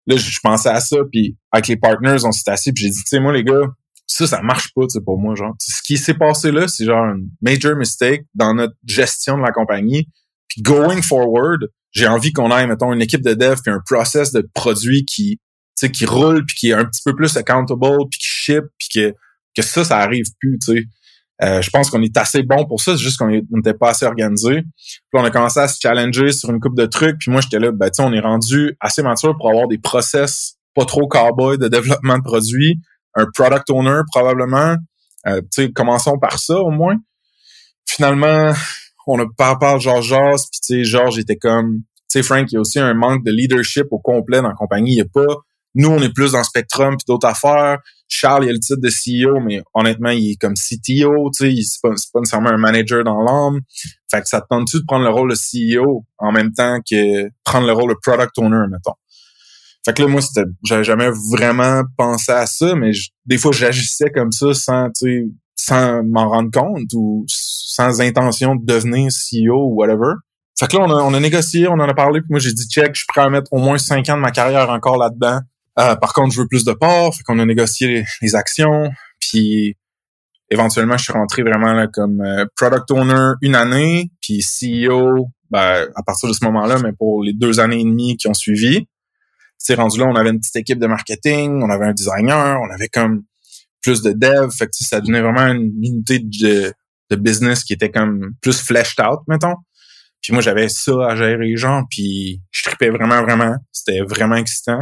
[0.07, 2.97] là, je, pensais à ça, puis avec les partners, on s'est assis, puis j'ai dit,
[2.97, 3.67] tu sais, moi, les gars,
[4.07, 5.53] ça, ça marche pas, tu sais, pour moi, genre.
[5.59, 9.51] Ce qui s'est passé là, c'est genre un major mistake dans notre gestion de la
[9.51, 10.07] compagnie.
[10.47, 14.31] Puis going forward, j'ai envie qu'on ait, mettons, une équipe de dev puis un process
[14.31, 15.39] de produit qui
[15.85, 18.89] sais, qui roule, puis qui est un petit peu plus accountable, puis qui ship, puis
[18.93, 19.15] que,
[19.55, 20.83] que ça, ça arrive plus, tu sais.
[21.43, 24.05] Euh, je pense qu'on est assez bon pour ça, c'est juste qu'on n'était pas assez
[24.07, 24.63] organisé.
[24.63, 27.59] Puis on a commencé à se challenger sur une coupe de trucs, puis moi j'étais
[27.59, 31.57] là, ben tu on est rendu assez mature pour avoir des process pas trop cowboy
[31.57, 32.79] de développement de produits,
[33.15, 34.77] un product owner probablement.
[35.27, 36.95] Euh, tu sais, commençons par ça au moins.
[37.87, 38.53] Finalement,
[39.05, 42.55] on a par par Georges puis tu sais, Georges était comme, tu sais, Frank, il
[42.55, 44.93] y a aussi un manque de leadership au complet dans la compagnie.
[44.93, 45.35] Il y a pas,
[45.77, 47.77] nous, on est plus dans Spectrum puis d'autres affaires.
[48.07, 51.61] Charles, il a le titre de CEO, mais honnêtement, il est comme CTO, tu sais,
[51.61, 53.59] c'est pas, nécessairement un manager dans l'âme.
[54.09, 57.29] Fait que ça te tente-tu de prendre le rôle de CEO en même temps que
[57.43, 58.95] prendre le rôle de product owner, mettons?
[59.85, 62.91] Fait que là, moi, c'était, j'avais jamais vraiment pensé à ça, mais
[63.25, 64.89] des fois, j'agissais comme ça sans,
[65.55, 70.13] sans m'en rendre compte ou sans intention de devenir CEO ou whatever.
[70.59, 72.51] Fait que là, on a, on a négocié, on en a parlé, puis moi, j'ai
[72.51, 74.97] dit, check, je suis prêt à mettre au moins cinq ans de ma carrière encore
[74.97, 75.39] là-dedans.
[75.79, 79.75] Euh, par contre, je veux plus de parts, fait qu'on a négocié les, actions, puis
[80.49, 85.87] éventuellement, je suis rentré vraiment là, comme euh, product owner une année, puis CEO ben,
[85.95, 88.87] à partir de ce moment-là, mais pour les deux années et demie qui ont suivi.
[89.59, 92.69] C'est rendu là, on avait une petite équipe de marketing, on avait un designer, on
[92.71, 93.23] avait comme
[93.81, 96.73] plus de dev, fait que ça devenait vraiment une unité de,
[97.09, 99.55] de business qui était comme plus fleshed out, mettons.
[100.21, 103.55] Puis moi, j'avais ça à gérer les gens, puis je tripais vraiment, vraiment.
[103.71, 104.81] C'était vraiment excitant.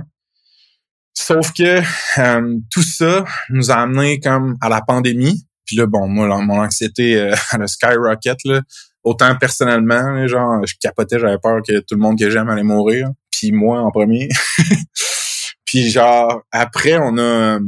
[1.18, 1.82] Sauf que
[2.20, 5.48] euh, tout ça nous a amené comme à la pandémie.
[5.66, 8.62] Puis là, bon, moi, mon anxiété euh, la skyrocket, là,
[9.04, 13.10] autant personnellement, genre, je capotais, j'avais peur que tout le monde que j'aime allait mourir.
[13.32, 14.30] Puis moi en premier.
[15.66, 17.60] puis genre, après, on a...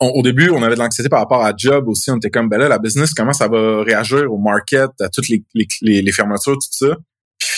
[0.00, 2.10] au début, on avait de l'anxiété par rapport à job aussi.
[2.10, 5.28] On était comme, ben là, la business, comment ça va réagir au market, à toutes
[5.28, 6.96] les fermetures, tout ça.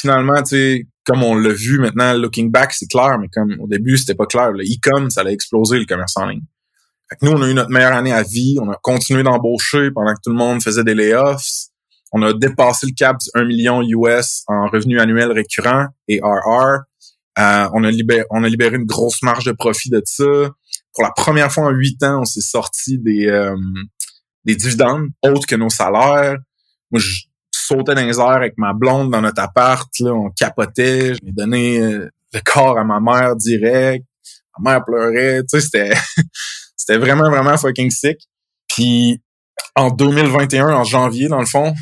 [0.07, 3.67] Finalement, tu sais, comme on l'a vu maintenant, looking back, c'est clair, mais comme au
[3.67, 4.53] début, c'était pas clair.
[4.53, 6.43] Le e-com, ça allait exploser le commerce en ligne.
[7.09, 8.57] Fait que nous, on a eu notre meilleure année à vie.
[8.63, 11.71] On a continué d'embaucher pendant que tout le monde faisait des layoffs.
[12.13, 16.83] On a dépassé le cap du 1 million US en revenus annuels récurrents et RR.
[17.39, 20.25] Euh, on, a libéré, on a libéré une grosse marge de profit de ça.
[20.95, 23.57] Pour la première fois en huit ans, on s'est sorti des, euh,
[24.45, 26.39] des dividendes autres que nos salaires.
[26.93, 27.26] Moi, je,
[27.67, 31.33] sautais dans les airs avec ma blonde dans notre appart, là, on capotait, je m'ai
[31.33, 34.05] donné euh, le corps à ma mère direct,
[34.59, 35.95] ma mère pleurait, tu sais, c'était
[36.77, 38.19] c'était vraiment, vraiment fucking sick.
[38.69, 39.21] Puis
[39.75, 41.75] en 2021, en janvier, dans le fond,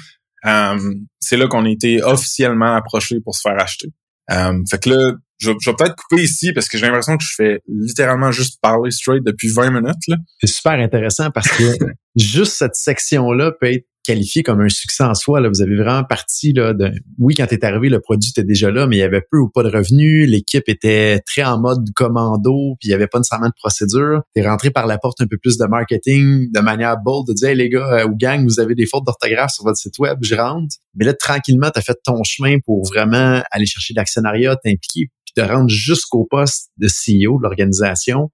[0.46, 3.88] euh, c'est là qu'on a été officiellement approché pour se faire acheter.
[4.30, 7.24] Euh, fait que là, je, je vais peut-être couper ici parce que j'ai l'impression que
[7.24, 10.18] je fais littéralement juste parler straight depuis 20 minutes.
[10.40, 11.64] C'est super intéressant parce que
[12.16, 15.40] juste cette section-là peut être qualifié comme un succès en soi.
[15.40, 15.48] Là.
[15.48, 18.86] Vous avez vraiment parti là, de oui, quand tu arrivé, le produit était déjà là,
[18.86, 20.28] mais il y avait peu ou pas de revenus.
[20.28, 24.22] L'équipe était très en mode commando, puis il y avait pas nécessairement de procédure.
[24.34, 27.32] Tu es rentré par la porte un peu plus de marketing, de manière bold, de
[27.32, 29.98] dire hey, les gars euh, ou gang, vous avez des fautes d'orthographe sur votre site
[29.98, 30.76] web, je rentre.
[30.94, 35.42] Mais là, tranquillement, tu as fait ton chemin pour vraiment aller chercher l'actionnariat, t'impliquer de
[35.42, 38.30] rendre jusqu'au poste de CEO de l'organisation.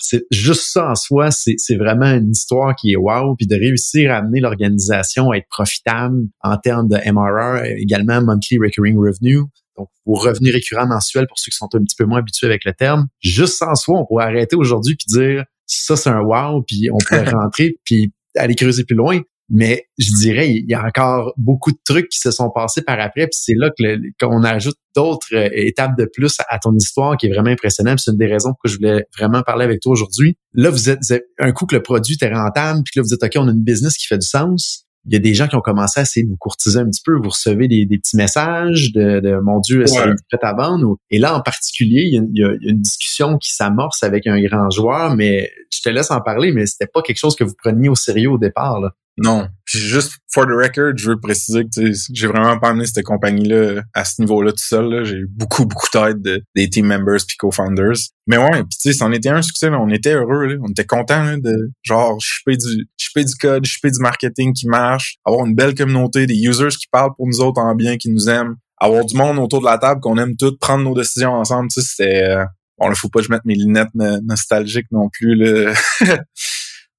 [0.00, 4.12] C'est juste ça en soi, c'est vraiment une histoire qui est wow, puis de réussir
[4.12, 9.42] à amener l'organisation à être profitable en termes de MRR, également monthly recurring revenue.
[9.78, 12.64] Donc, vos revenus récurrents mensuels pour ceux qui sont un petit peu moins habitués avec
[12.64, 13.06] le terme.
[13.20, 16.98] Juste sans soi, on pourrait arrêter aujourd'hui puis dire ça c'est un wow, puis on
[16.98, 19.20] pourrait rentrer puis aller creuser plus loin.
[19.50, 22.98] Mais je dirais, il y a encore beaucoup de trucs qui se sont passés par
[23.00, 23.26] après.
[23.26, 23.84] Puis c'est là que
[24.18, 27.98] qu'on ajoute d'autres euh, étapes de plus à, ton histoire qui est vraiment impressionnante.
[27.98, 30.36] C'est une des raisons pour que je voulais vraiment parler avec toi aujourd'hui.
[30.54, 31.00] Là, vous êtes,
[31.38, 33.62] un coup que le produit est rentable, puis là, vous êtes OK, on a une
[33.62, 34.86] business qui fait du sens.
[35.06, 37.02] Il y a des gens qui ont commencé à essayer de vous courtiser un petit
[37.04, 37.16] peu.
[37.16, 40.96] Vous recevez des, petits messages de, de mon Dieu, est-ce que prêt à vendre?
[41.10, 45.16] Et là, en particulier, il y, a, une discussion qui s'amorce avec un grand joueur,
[45.16, 47.96] mais je te laisse en parler, mais c'était pas quelque chose que vous preniez au
[47.96, 48.80] sérieux au départ.
[48.80, 48.92] Là.
[49.18, 49.48] Non.
[49.66, 54.04] juste for the record, je veux préciser que j'ai vraiment pas amené cette compagnie-là à
[54.04, 55.04] ce niveau-là tout seul.
[55.04, 57.98] J'ai eu beaucoup, beaucoup d'aide des team members puis co-founders.
[58.26, 59.68] Mais ouais, puis tu sais, c'en était un succès.
[59.68, 60.46] On était heureux.
[60.46, 60.56] Là.
[60.62, 65.16] On était content de genre je du je du code, je du marketing qui marche,
[65.24, 68.30] avoir une belle communauté, des users qui parlent pour nous autres en bien, qui nous
[68.30, 71.68] aiment, avoir du monde autour de la table qu'on aime tous, prendre nos décisions ensemble.
[71.68, 72.44] Tu sais, c'était euh,
[72.78, 72.90] bon.
[72.90, 75.34] Il faut pas que je mette mes lunettes nostalgiques non plus.
[75.34, 75.74] Là.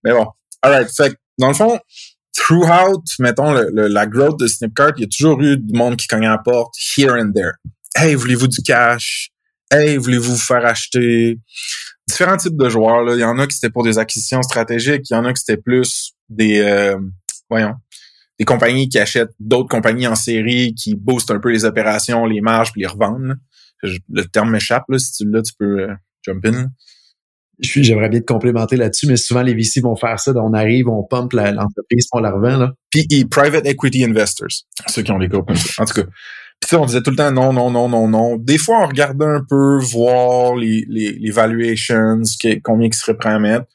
[0.04, 0.28] Mais bon.
[0.62, 1.80] Alright, fait dans le fond,
[2.36, 6.28] throughout, mettons, la growth de Snipcart, il y a toujours eu du monde qui cognait
[6.28, 7.54] à la porte, here and there.
[7.96, 9.30] Hey, voulez-vous du cash?
[9.72, 11.40] Hey, voulez-vous vous faire acheter?
[12.08, 13.04] Différents types de joueurs.
[13.04, 13.16] Là.
[13.16, 15.42] Il y en a qui c'était pour des acquisitions stratégiques, il y en a qui
[15.46, 16.98] c'était plus des, euh,
[17.50, 17.76] voyons,
[18.40, 22.42] des compagnies qui achètent d'autres compagnies en série, qui boostent un peu les opérations, les
[22.42, 23.36] marges, puis les revendent.
[23.84, 25.94] Le terme m'échappe, là, si tu l'as, tu peux euh,
[26.26, 26.68] jump in.
[27.60, 30.32] J'aimerais bien te complémenter là-dessus, mais souvent les VC vont faire ça.
[30.36, 32.58] On arrive, on pump l'entreprise, on la revend.
[32.58, 32.72] Là.
[32.90, 34.50] Puis private equity investors,
[34.88, 36.08] ceux qui ont des groupes En tout cas,
[36.68, 38.38] puis on disait tout le temps non, non, non, non, non.
[38.38, 42.22] Des fois, on regardait un peu, voir les, les, les valuations,
[42.64, 43.66] combien ils seraient prêts à mettre.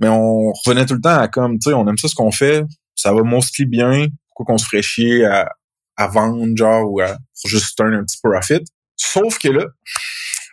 [0.00, 2.32] Mais on revenait tout le temps à comme, tu sais, on aime ça ce qu'on
[2.32, 2.64] fait,
[2.96, 5.48] ça va mostly bien, pourquoi qu'on se ferait chier à,
[5.96, 8.64] à vendre, genre, ou à juste turn un petit profit?
[8.96, 9.66] Sauf que là,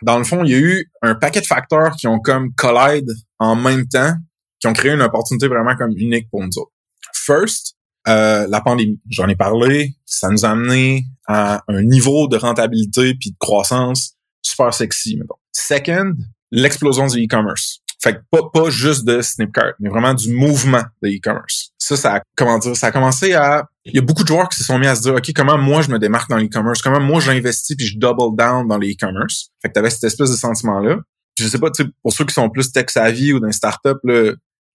[0.02, 3.10] dans le fond, il y a eu un paquet de facteurs qui ont comme collide
[3.38, 4.14] en même temps,
[4.58, 6.72] qui ont créé une opportunité vraiment comme unique pour nous autres.
[7.14, 7.76] First,
[8.08, 9.00] euh, la pandémie.
[9.08, 9.94] J'en ai parlé.
[10.06, 15.16] Ça nous a amené à un niveau de rentabilité puis de croissance super sexy.
[15.16, 15.34] Mettons.
[15.52, 16.14] Second,
[16.50, 17.79] l'explosion du e-commerce.
[18.02, 21.70] Fait que pas, pas juste de Snipcart, mais vraiment du mouvement de e-commerce.
[21.76, 23.66] Ça, ça a, comment dire, ça a commencé à...
[23.84, 25.58] Il y a beaucoup de joueurs qui se sont mis à se dire, OK, comment
[25.58, 26.80] moi je me démarque dans l'e-commerce?
[26.80, 29.50] Comment moi j'investis puis je double down dans les e-commerce?
[29.60, 30.96] Fait que t'avais cette espèce de sentiment-là.
[31.38, 31.70] Je sais pas,
[32.02, 34.32] pour ceux qui sont plus tech-savvy ou d'un startup, là,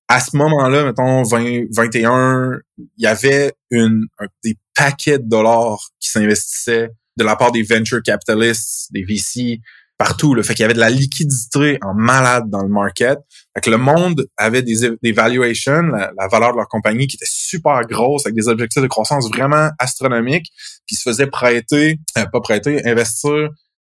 [0.08, 4.06] à ce moment-là, mettons 2021, il y avait une,
[4.44, 9.62] des paquets de dollars qui s'investissaient de la part des venture capitalists, des VC,
[9.98, 10.34] partout.
[10.34, 13.20] Le fait qu'il y avait de la liquidité en malade dans le market.
[13.56, 17.26] Fait que le monde avait des, des valuations, la, valeur de leur compagnie qui était
[17.30, 20.52] super grosse, avec des objectifs de croissance vraiment astronomiques,
[20.86, 23.50] puis se faisait prêter, euh, pas prêter, investir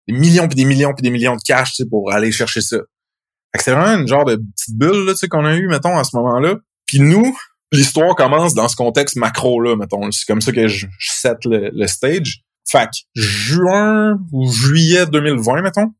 [0.06, 2.78] des millions puis des millions puis des millions de cash pour aller chercher ça.
[3.54, 6.56] C'est vraiment une genre de petite bulle là, qu'on a eu, mettons, à ce moment-là.
[6.86, 7.36] Puis nous,
[7.72, 10.10] l'histoire commence dans ce contexte macro-là, mettons.
[10.10, 12.42] C'est comme ça que je, je set le, stage.
[12.70, 15.92] Fait juin ou juillet 2020, mettons,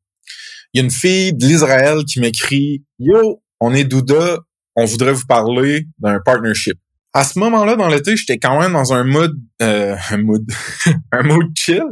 [0.73, 4.39] il y a une fille de l'Israël qui m'écrit «Yo, on est Douda,
[4.77, 6.79] on voudrait vous parler d'un partnership.»
[7.15, 10.47] À ce moment-là, dans l'été, j'étais quand même dans un mood, euh, un mood,
[11.13, 11.85] un mood chill.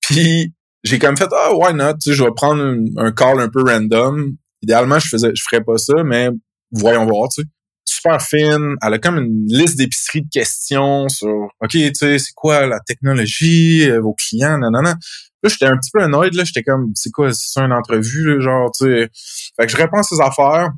[0.00, 0.54] Puis
[0.84, 1.94] j'ai comme fait «Ah, why not?
[1.94, 5.42] Tu sais, je vais prendre un, un call un peu random idéalement, je faisais, je
[5.42, 6.30] ferais pas ça, mais
[6.70, 7.48] voyons voir, tu sais.
[7.84, 8.76] Super fine.
[8.82, 12.80] Elle a comme une liste d'épiceries de questions sur, OK, tu sais, c'est quoi la
[12.80, 14.96] technologie, euh, vos clients, nanana.
[15.42, 16.44] Là, j'étais un petit peu annoyed, là.
[16.44, 19.10] J'étais comme, c'est quoi, c'est ça une entrevue, genre, tu sais.
[19.56, 20.70] Fait que je réponds à ces affaires.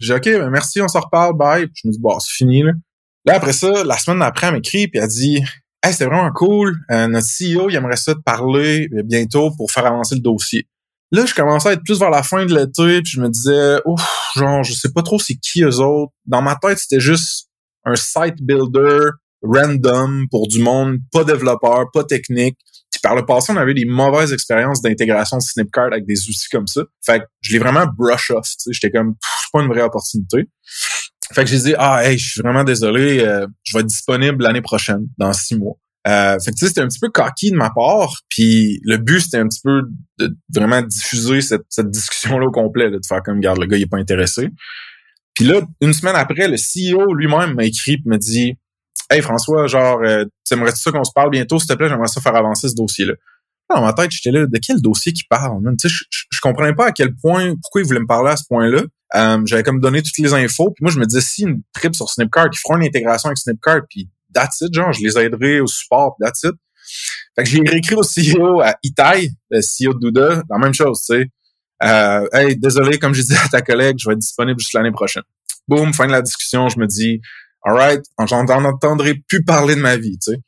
[0.00, 1.66] J'ai OK, ben merci, on s'en reparle, bye.
[1.66, 2.72] Puis je me dis, bon, c'est fini, là.
[3.24, 5.42] Là, après ça, la semaine d'après, elle m'écrit, puis elle dit,
[5.80, 6.76] Hey, c'était vraiment cool.
[6.90, 10.66] Euh, notre CEO, il aimerait ça te parler euh, bientôt pour faire avancer le dossier.
[11.10, 13.80] Là, je commençais à être plus vers la fin de l'été, puis je me disais,
[13.86, 14.02] ouf,
[14.36, 16.12] genre, je sais pas trop c'est qui eux autres.
[16.26, 17.48] Dans ma tête, c'était juste
[17.84, 19.10] un site builder
[19.42, 22.58] random pour du monde, pas développeur, pas technique.
[22.90, 26.48] Puis par le passé, on avait des mauvaises expériences d'intégration de Snipcart avec des outils
[26.50, 26.82] comme ça.
[27.04, 28.46] Fait que je l'ai vraiment brush off.
[28.70, 30.48] J'étais comme, c'est pas une vraie opportunité.
[31.32, 34.42] Fait que j'ai dit, ah, hey, je suis vraiment désolé, euh, je vais être disponible
[34.42, 35.76] l'année prochaine, dans six mois.
[36.08, 39.38] Euh, fait que c'était un petit peu coquille de ma part, puis le but c'était
[39.38, 39.82] un petit peu
[40.18, 43.82] de vraiment diffuser cette, cette discussion-là au complet, de faire comme garde le gars il
[43.82, 44.48] est pas intéressé.
[45.34, 48.56] Puis là, une semaine après, le CEO lui-même m'a écrit et m'a dit
[49.10, 52.08] Hey François, genre, euh, tu aimerais ça qu'on se parle bientôt, s'il te plaît, j'aimerais
[52.08, 53.14] ça faire avancer ce dossier-là.
[53.70, 55.62] Dans ma tête, j'étais là, de quel dossier qu'il parle?
[55.78, 58.36] Tu sais, je, je, comprenais pas à quel point, pourquoi il voulait me parler à
[58.36, 58.82] ce point-là.
[59.14, 60.70] Euh, J'avais comme donné toutes les infos.
[60.70, 63.38] Puis moi, je me disais, si une trip sur Snipcart, ils feront une intégration avec
[63.38, 66.54] Snipcart, puis that's it, genre, je les aiderai au support, that's it.
[67.36, 71.00] Fait que j'ai réécrit au CEO à Itai, le CEO de Douda, la même chose,
[71.00, 71.26] tu sais.
[71.84, 74.90] Euh, hey, désolé, comme je disais à ta collègue, je vais être disponible juste l'année
[74.90, 75.22] prochaine.
[75.68, 77.20] Boom, fin de la discussion, je me dis,
[77.62, 80.38] alright, j'en entendrai plus parler de ma vie, tu sais.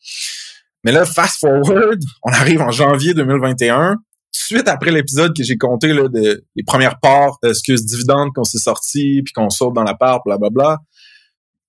[0.82, 3.96] Mais là, fast forward, on arrive en janvier 2021,
[4.32, 8.58] suite après l'épisode que j'ai compté là, de les premières parts, excuse, dividendes qu'on s'est
[8.58, 10.78] sortis, puis qu'on saute dans la part, blablabla.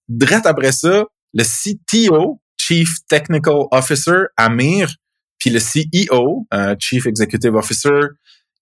[0.07, 4.95] Drette après ça, le CTO, Chief Technical Officer, Amir,
[5.37, 7.99] puis le CEO, euh, Chief Executive Officer,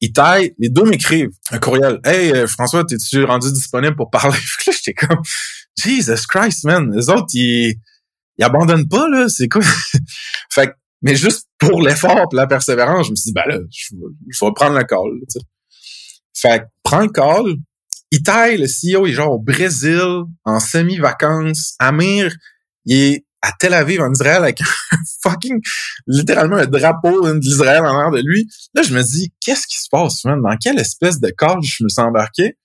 [0.02, 2.00] Itai, les deux m'écrivent un courriel.
[2.06, 4.38] Hey, euh, François, t'es-tu rendu disponible pour parler?
[4.68, 5.22] là, j'étais comme,
[5.78, 6.90] Jesus Christ, man.
[6.96, 7.76] Les autres, ils,
[8.38, 9.28] ils abandonnent pas, là.
[9.28, 9.62] C'est quoi?
[10.50, 13.96] fait mais juste pour l'effort et la persévérance, je me suis dit, ben là, je,
[13.96, 15.44] vais prendre le call.
[16.34, 17.56] Fait prends le call.
[18.12, 21.76] Itai, le CEO, est genre au Brésil, en semi-vacances.
[21.80, 22.34] Amir,
[22.86, 25.62] il est à Tel Aviv, en Israël, avec un fucking,
[26.08, 28.48] littéralement un drapeau d'Israël en l'air de lui.
[28.74, 30.42] Là, je me dis, qu'est-ce qui se passe, man?
[30.42, 32.58] Dans quelle espèce de corps je me sens embarqué?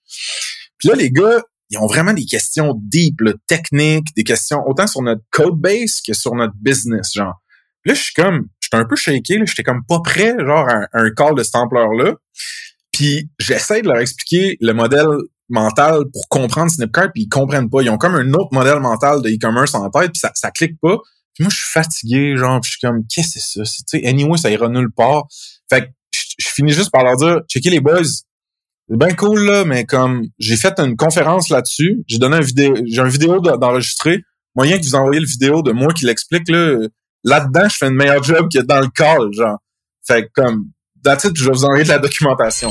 [0.79, 5.03] Puis là, les gars, ils ont vraiment des questions deep, techniques, des questions autant sur
[5.03, 7.41] notre code base que sur notre business, genre.
[7.85, 10.87] Là, je suis comme, j'étais un peu shaké, là, j'étais comme pas prêt, genre, à
[10.93, 12.15] un, call de cette ampleur-là.
[12.93, 15.09] Puis j'essaie de leur expliquer le modèle
[15.49, 17.83] mental pour comprendre Snipcart, puis ils comprennent pas.
[17.83, 20.79] Ils ont comme un autre modèle mental de e-commerce en tête, puis ça, ça clique
[20.81, 20.99] pas.
[21.35, 23.83] Puis moi, je suis fatigué, genre, puis je suis comme, qu'est-ce que c'est ça?
[23.89, 25.25] Tu sais, anyway, ça ira nulle part.
[25.69, 29.65] Fait que je, finis juste par leur dire, checker les boys, c'est bien cool, là,
[29.65, 34.23] mais comme j'ai fait une conférence là-dessus, j'ai donné un vidéo, j'ai un vidéo d'enregistrer.
[34.55, 36.77] Moyen que vous envoyez le vidéo de moi qui l'explique, là,
[37.25, 39.59] là-dedans, je fais une meilleure job que dans le call, genre.
[40.07, 40.67] Fait comme,
[41.03, 42.71] that's je vais vous envoyer de la documentation.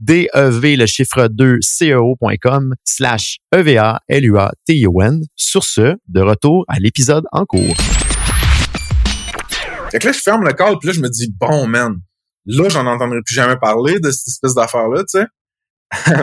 [0.00, 5.22] DEV, le chiffre 2, CEO.com slash E-V-A-L-U-A-T-I-O-N.
[5.36, 7.76] Sur ce, de retour à l'épisode en cours.
[9.90, 11.96] Fait que là, je ferme le call, puis là, je me dis, bon, man,
[12.46, 15.26] là, j'en entendrai plus jamais parler de cette espèce d'affaire-là, tu sais.
[16.04, 16.14] fait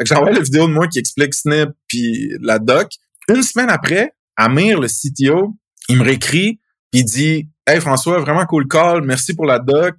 [0.00, 2.88] que j'envoie la vidéo de moi qui explique Snip puis la doc.
[3.28, 5.56] Une semaine après, Amir, le CTO,
[5.88, 9.94] il me réécrit, puis il dit, Hey François, vraiment cool call, merci pour la doc.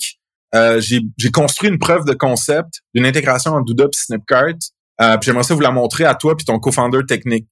[0.53, 4.55] Euh, j'ai construit une preuve de concept d'une intégration en Douda puis Snipcart.
[5.01, 7.47] Euh, puis j'aimerais ça vous la montrer à toi puis ton co-founder technique.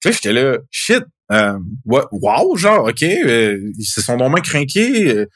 [0.00, 5.08] Puis là, j'étais là, shit, euh, wow, genre, OK, euh, ils se sont vraiment craqués.
[5.08, 5.26] Euh.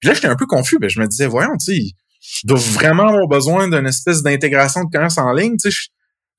[0.00, 0.78] Puis là, j'étais un peu confus.
[0.78, 4.84] Ben, je me disais, voyons, tu sais, je dois vraiment avoir besoin d'une espèce d'intégration
[4.84, 5.56] de commerce en ligne.
[5.62, 5.78] Tu sais,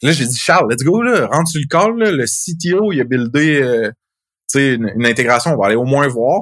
[0.02, 1.98] là, j'ai dit, Charles, let's go, là, rentre sur le call.
[1.98, 3.90] Là, le CTO, il a buildé euh,
[4.52, 5.54] tu sais, une, intégration.
[5.54, 6.42] On va aller au moins voir.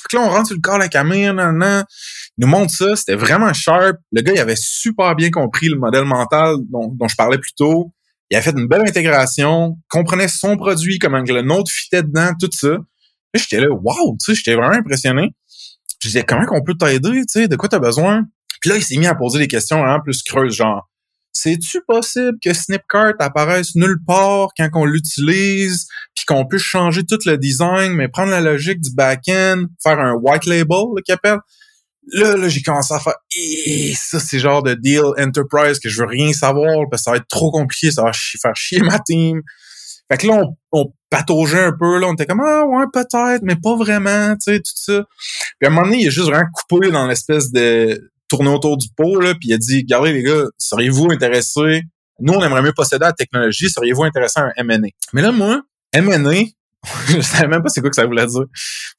[0.00, 1.84] Fait que là, on rentre sur le call avec Amir, nan, nan
[2.38, 3.96] nous montre ça, c'était vraiment sharp.
[4.12, 7.92] Le gars, il avait super bien compris le modèle mental dont, je parlais plus tôt.
[8.30, 12.50] Il a fait une belle intégration, comprenait son produit, comment le nôtre fitait dedans, tout
[12.52, 12.76] ça.
[13.34, 15.34] J'étais là, wow, tu sais, j'étais vraiment impressionné.
[16.00, 18.24] Je disais, comment qu'on peut t'aider, tu sais, de quoi t'as besoin?
[18.60, 20.88] Puis là, il s'est mis à poser des questions vraiment plus creuses, genre,
[21.32, 27.18] c'est-tu possible que Snipcart apparaisse nulle part quand on l'utilise, puis qu'on puisse changer tout
[27.26, 31.38] le design, mais prendre la logique du back-end, faire un white label, qu'il appelle?
[32.12, 36.00] Là, là j'ai commencé à faire et ça, c'est genre de deal enterprise que je
[36.00, 38.98] veux rien savoir parce que ça va être trop compliqué, ça va faire chier ma
[38.98, 39.42] team.
[40.10, 43.42] Fait que là, on, on pataugeait un peu, là, on était comme Ah ouais, peut-être,
[43.42, 45.04] mais pas vraiment, tu sais, tout ça.
[45.58, 48.76] Puis à un moment donné, il a juste vraiment coupé dans l'espèce de tourner autour
[48.76, 51.82] du pot, là, puis il a dit Regardez les gars, seriez-vous intéressés?
[52.20, 54.88] Nous, on aimerait mieux posséder la technologie, seriez-vous intéressés à un M&A?
[55.12, 56.42] Mais là, moi, M&A,
[57.08, 58.44] je savais même pas c'est quoi que ça voulait dire.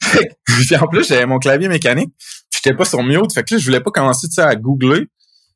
[0.46, 2.14] puis en plus, j'avais mon clavier mécanique
[2.62, 3.34] j'étais pas sur mute.
[3.34, 5.08] Fait que là, je voulais pas commencer, tu sais, à googler.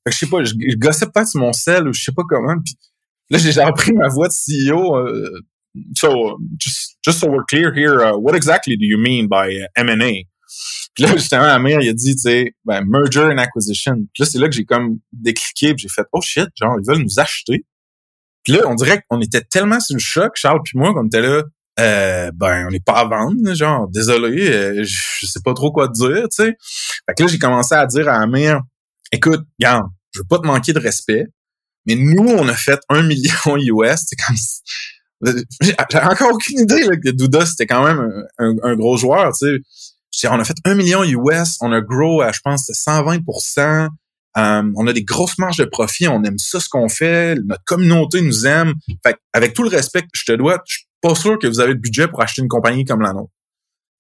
[0.05, 2.23] Fait que je sais pas, je, gossais peut-être sur mon sel ou je sais pas
[2.27, 2.55] comment.
[3.29, 4.97] Là, j'ai repris ma voix de CEO.
[4.97, 5.39] Euh,
[5.95, 9.67] so, just, just so we're clear here, uh, what exactly do you mean by uh,
[9.75, 10.27] M&A?
[10.93, 13.95] Puis là, justement, Amir, il a dit, tu sais, ben, merger and acquisition.
[14.13, 17.01] Puis là, c'est là que j'ai comme décliqué, j'ai fait, oh shit, genre, ils veulent
[17.01, 17.65] nous acheter.
[18.43, 21.21] Puis là, on dirait qu'on était tellement sur le choc, Charles puis moi, qu'on était
[21.21, 21.43] là,
[21.79, 25.87] euh, ben on n'est pas à vendre, genre désolé, euh, je sais pas trop quoi
[25.87, 26.55] te dire, tu sais.
[27.07, 28.61] Fait que là j'ai commencé à dire à Amir,
[29.11, 31.25] écoute, regarde, je veux pas te manquer de respect,
[31.87, 34.35] mais nous on a fait un million US, c'est comme
[35.61, 39.63] j'ai encore aucune idée là, que Douda c'était quand même un, gros joueur, tu
[40.11, 40.27] sais.
[40.27, 43.89] On a fait un million US, on a grow à je pense 120%.
[44.35, 47.63] Euh, on a des grosses marges de profit, on aime ça ce qu'on fait, notre
[47.65, 48.73] communauté nous aime.
[49.05, 50.63] Fait avec tout le respect que je te dois,
[51.03, 53.31] pas sûr que vous avez le budget pour acheter une compagnie comme la nôtre.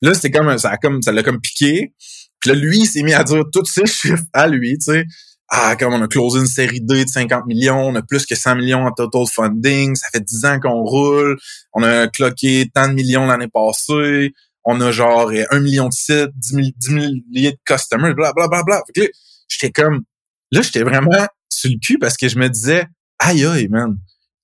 [0.01, 1.93] Là, c'était comme ça a comme ça l'a comme piqué.
[2.39, 5.05] Puis là, lui, il s'est mis à dire tous ces chiffres à lui, tu sais.
[5.49, 8.33] Ah, comme on a closé une série D de 50 millions, on a plus que
[8.33, 11.37] 100 millions en total funding, ça fait 10 ans qu'on roule,
[11.73, 16.31] on a cloqué tant de millions l'année passée, on a genre un million de sites,
[16.35, 18.81] 10, milliers de customers, bla bla bla bla.
[18.87, 19.11] Fait que
[19.49, 20.03] j'étais comme,
[20.51, 22.87] là, j'étais vraiment sur le cul parce que je me disais,
[23.19, 23.97] aïe aïe, man,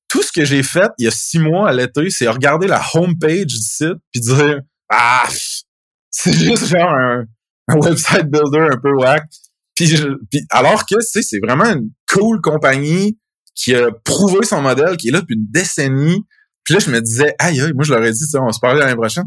[0.10, 2.84] tout ce que j'ai fait il y a six mois à l'été, c'est regarder la
[2.93, 5.28] homepage du site puis dire ah
[6.10, 7.26] c'est juste genre un,
[7.76, 9.24] website builder un peu whack.
[9.76, 9.93] Puis,
[10.50, 13.17] alors que c'est vraiment une cool compagnie
[13.56, 16.26] qui a prouvé son modèle, qui est là depuis une décennie.
[16.64, 18.80] Puis là, je me disais, aïe, aïe, moi, je leur ai dit, on se parler
[18.80, 19.26] l'année prochaine.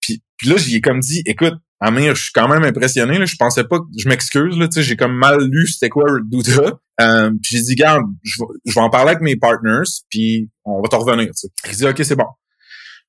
[0.00, 3.18] Puis, puis là, j'ai comme dit, écoute, Amir, je suis quand même impressionné.
[3.18, 3.24] Là.
[3.24, 4.56] Je pensais pas je m'excuse.
[4.56, 6.78] Là, j'ai comme mal lu c'était quoi Douda.
[7.00, 10.88] Euh, puis j'ai dit, garde, je vais, en parler avec mes partners, puis on va
[10.88, 11.30] te revenir.
[11.32, 11.48] T'sais.
[11.70, 12.26] Il dit, OK, c'est bon.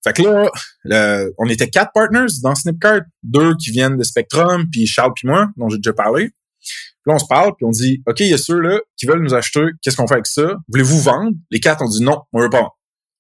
[0.04, 4.88] Fait que là, on était quatre partners dans Snipcart, deux qui viennent de Spectrum, puis
[4.88, 6.30] Charles puis moi, dont j'ai déjà parlé.
[6.30, 9.24] Puis là, on se parle, puis on dit, OK, il y a ceux-là qui veulent
[9.24, 10.56] nous acheter, qu'est-ce qu'on fait avec ça?
[10.70, 11.32] Voulez-vous vendre?
[11.52, 12.70] Les quatre ont dit non, on veut pas.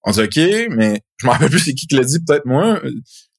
[0.03, 0.38] On dit OK,
[0.72, 2.82] mais je m'en rappelle plus c'est qui qui l'a dit, peut-être moi.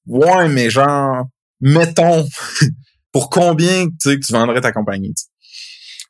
[0.07, 1.25] Ouais, mais genre,
[1.61, 2.27] mettons,
[3.13, 5.15] pour combien tu que tu vendrais ta compagnie.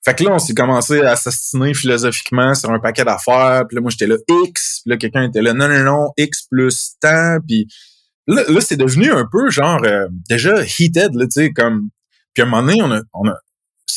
[0.05, 3.65] Fait que là, on s'est commencé à assassiner philosophiquement sur un paquet d'affaires.
[3.69, 4.81] Puis là, moi, j'étais là X.
[4.83, 7.37] Puis là, quelqu'un était là non, non, non, X plus temps.
[7.47, 7.67] Puis
[8.27, 11.91] là, là c'est devenu un peu genre euh, déjà heated, là, tu sais, comme.
[12.33, 13.35] Puis à un moment donné, on a, on a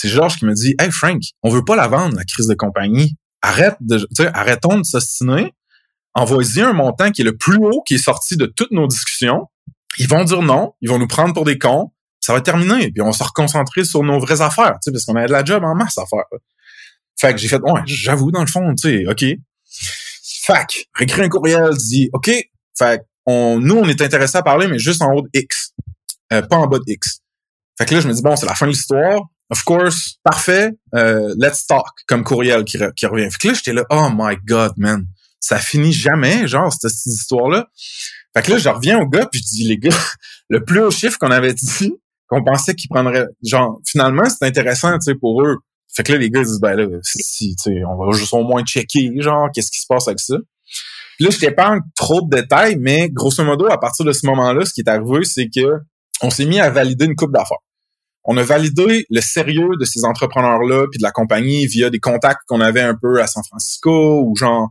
[0.03, 2.55] c'est Georges qui me dit Hey Frank, on veut pas la vendre, la crise de
[2.55, 3.15] compagnie.
[3.41, 3.99] Arrête de.
[3.99, 5.53] Tu sais, arrêtons de s'ostiner.
[6.13, 9.47] Envoyez un montant qui est le plus haut qui est sorti de toutes nos discussions.
[9.97, 11.91] Ils vont dire non, ils vont nous prendre pour des cons.
[12.23, 15.31] Ça va terminer, puis on se reconcentrer sur nos vraies affaires, parce qu'on a de
[15.33, 16.23] la job en masse à faire.
[17.19, 19.25] Fait que j'ai fait, ouais, j'avoue, dans le fond, tu sais, OK.
[20.45, 22.31] Fac, réécrit un courriel, dit, OK,
[22.77, 25.73] fait on, nous, on est intéressé à parler, mais juste en haut de X,
[26.31, 27.19] euh, pas en bas de X.
[27.77, 29.19] Fait que là, je me dis, bon, c'est la fin de l'histoire.
[29.49, 33.29] Of course, parfait, euh, let's talk, comme courriel qui, qui revient.
[33.31, 35.05] Fait que là, j'étais là, oh my God, man,
[35.41, 37.67] ça finit jamais, genre, cette, cette histoire-là.
[38.33, 39.97] Fait que là, je reviens au gars, puis je dis, les gars,
[40.49, 41.93] le plus haut chiffre qu'on avait dit,
[42.27, 45.57] qu'on pensait qu'ils prendraient, genre, finalement, c'est intéressant, tu sais, pour eux.
[45.95, 48.43] Fait que là, les gars, disent, ben là, si, tu sais, on va juste au
[48.43, 50.35] moins checker, genre, qu'est-ce qui se passe avec ça.
[51.17, 54.65] Puis là, je t'épargne trop de détails, mais grosso modo, à partir de ce moment-là,
[54.65, 55.79] ce qui est arrivé, c'est que
[56.21, 57.57] on s'est mis à valider une coupe d'affaires.
[58.25, 62.41] On a validé le sérieux de ces entrepreneurs-là puis de la compagnie via des contacts
[62.47, 64.69] qu'on avait un peu à San Francisco ou genre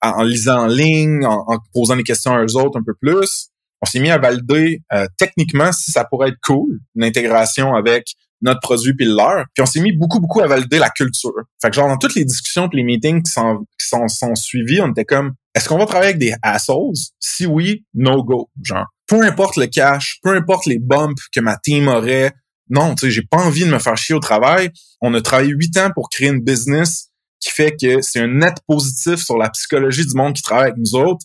[0.00, 3.48] en, lisant en ligne, en, posant des questions à eux autres un peu plus.
[3.82, 8.14] On s'est mis à valider euh, techniquement si ça pourrait être cool, une intégration avec
[8.42, 9.44] notre produit puis le leur.
[9.54, 11.32] Puis on s'est mis beaucoup, beaucoup à valider la culture.
[11.60, 14.90] Fait que genre dans toutes les discussions puis les meetings qui sont, qui suivis, on
[14.90, 16.94] était comme est-ce qu'on va travailler avec des assholes?
[17.18, 18.50] Si oui, no go.
[18.62, 22.32] Genre, peu importe le cash, peu importe les bumps que ma team aurait,
[22.68, 24.70] non, tu sais, j'ai pas envie de me faire chier au travail.
[25.00, 27.08] On a travaillé huit ans pour créer une business
[27.40, 30.78] qui fait que c'est un net positif sur la psychologie du monde qui travaille avec
[30.78, 31.24] nous autres.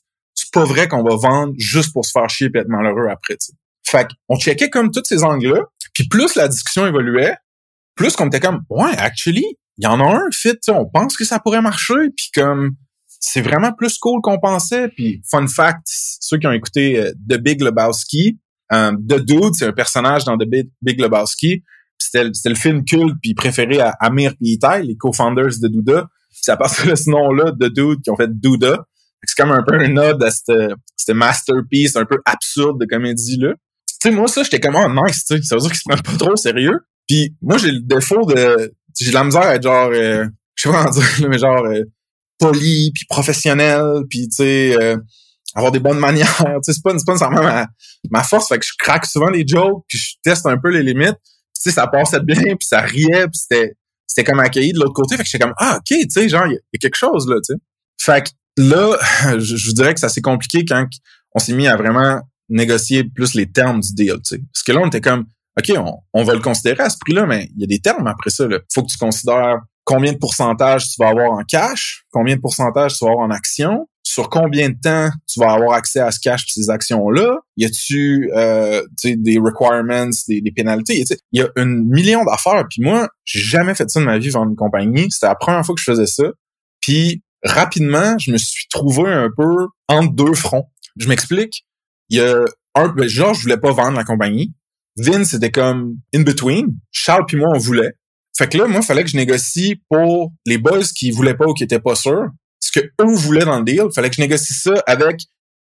[0.54, 3.38] C'est pas vrai qu'on va vendre juste pour se faire chier et être malheureux après.
[3.38, 3.54] T'sais.
[3.86, 5.62] Fait qu'on checkait comme tous ces angles-là.
[5.93, 7.36] Puis plus la discussion évoluait,
[7.95, 9.45] plus qu'on était comme ouais, actually,
[9.78, 12.76] il y en a un fit, on pense que ça pourrait marcher, puis comme
[13.20, 14.89] c'est vraiment plus cool qu'on pensait.
[14.89, 18.39] Puis fun fact, ceux qui ont écouté euh, The Big Lebowski,
[18.74, 21.64] euh, The Dude, c'est un personnage dans The Big, Big Lebowski.
[21.97, 26.10] C'était le film culte puis préféré à Amir et Itai, les co-founders de Douda.
[26.32, 28.86] C'est à partir de ce nom-là, The Dude, qui ont fait Douda.
[29.24, 33.54] C'est comme un peu un nod à cette, masterpiece un peu absurde de comédie-là.
[33.88, 35.44] Tu sais, moi, ça, j'étais comme, oh, nice, tu sais.
[35.44, 36.80] Ça veut dire qu'ils se prennent pas trop au sérieux.
[37.08, 38.74] Puis moi, j'ai le défaut de...
[39.00, 39.90] J'ai de la misère à être genre...
[39.94, 41.66] Euh, je sais pas comment dire, mais genre...
[41.66, 41.84] Euh,
[42.40, 44.76] poli, puis professionnel, puis tu sais...
[44.82, 44.98] Euh,
[45.54, 46.36] avoir des bonnes manières.
[46.38, 47.68] Tu sais, c'est pas, pas nécessairement ma,
[48.10, 48.48] ma force.
[48.48, 51.18] Fait que je craque souvent des jokes, puis je teste un peu les limites.
[51.54, 53.76] Tu sais, ça passait bien, puis ça riait, puis c'était
[54.12, 55.16] c'était comme accueilli de l'autre côté.
[55.16, 57.36] Fait que j'étais comme, ah, OK, tu sais, genre, il y, a quelque chose, là,
[57.36, 57.60] tu sais.
[57.98, 58.97] Fait que là,
[59.39, 60.88] je, vous dirais que ça s'est compliqué quand
[61.34, 64.41] on s'est mis à vraiment négocier plus les termes du deal, tu sais.
[64.54, 65.26] Parce que là, on était comme,
[65.58, 68.08] OK, on, on va le considérer à ce prix-là, mais il y a des termes
[68.08, 68.60] après ça, là.
[68.74, 72.97] Faut que tu considères combien de pourcentage tu vas avoir en cash, combien de pourcentage
[72.97, 76.20] tu vas avoir en action, sur combien de temps tu vas avoir accès à ce
[76.20, 77.38] cash et ces actions-là?
[77.58, 81.04] Y a-tu euh, des requirements, des, des pénalités?
[81.32, 82.66] Il y a une million d'affaires.
[82.70, 85.08] Puis moi, j'ai jamais fait ça de ma vie vendre une compagnie.
[85.10, 86.24] C'était la première fois que je faisais ça.
[86.82, 90.70] Puis rapidement, je me suis trouvé un peu entre deux fronts.
[90.98, 91.66] Je m'explique.
[92.10, 92.44] Il y a
[92.76, 94.54] un, ben, genre, je voulais pas vendre la compagnie.
[94.98, 96.68] Vince, c'était comme in between.
[96.92, 97.94] Charles puis moi, on voulait.
[98.38, 101.54] Fait que là, moi, fallait que je négocie pour les boys qui voulaient pas ou
[101.54, 102.30] qui étaient pas sûrs.
[102.60, 105.22] Ce que eux voulaient dans le deal, fallait que je négocie ça avec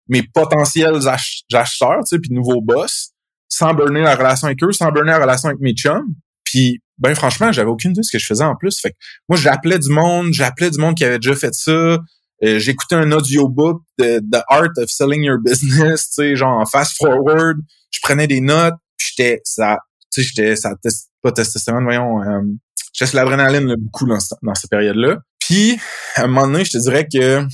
[0.07, 3.11] mes potentiels acheteurs, tu sais, puis nouveaux boss,
[3.49, 6.13] sans burner la relation avec eux, sans burner la relation avec mes chums.
[6.43, 8.79] Puis, ben franchement, j'avais aucune idée de ce que je faisais en plus.
[8.79, 8.95] Fait que
[9.27, 11.99] moi, j'appelais du monde, j'appelais du monde qui avait déjà fait ça.
[12.43, 16.65] Euh, j'écoutais un audiobook de The Art of Selling Your Business, tu sais, genre en
[16.65, 17.57] fast forward.
[17.91, 19.79] Je prenais des notes, j'étais ça,
[20.13, 20.71] tu sais, j'étais ça
[21.21, 22.41] pas testostérone, voyons, euh,
[22.93, 25.17] j'ai l'adrénaline beaucoup dans, dans cette période-là.
[25.39, 25.77] Puis,
[26.15, 27.45] à un moment donné, je te dirais que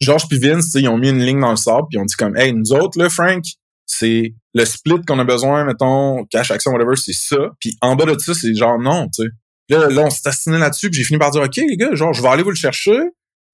[0.00, 2.14] Georges puis Vince, ils ont mis une ligne dans le sable, puis ils ont dit
[2.16, 3.44] comme, hey, nous autres, là, Frank,
[3.86, 7.50] c'est le split qu'on a besoin, mettons, cash, action, whatever, c'est ça.
[7.60, 9.28] Puis en bas de ça, c'est genre non, tu sais.
[9.68, 12.12] Là, là, on s'est assigné là-dessus, puis j'ai fini par dire, OK, les gars, genre,
[12.12, 12.98] je vais aller vous le chercher.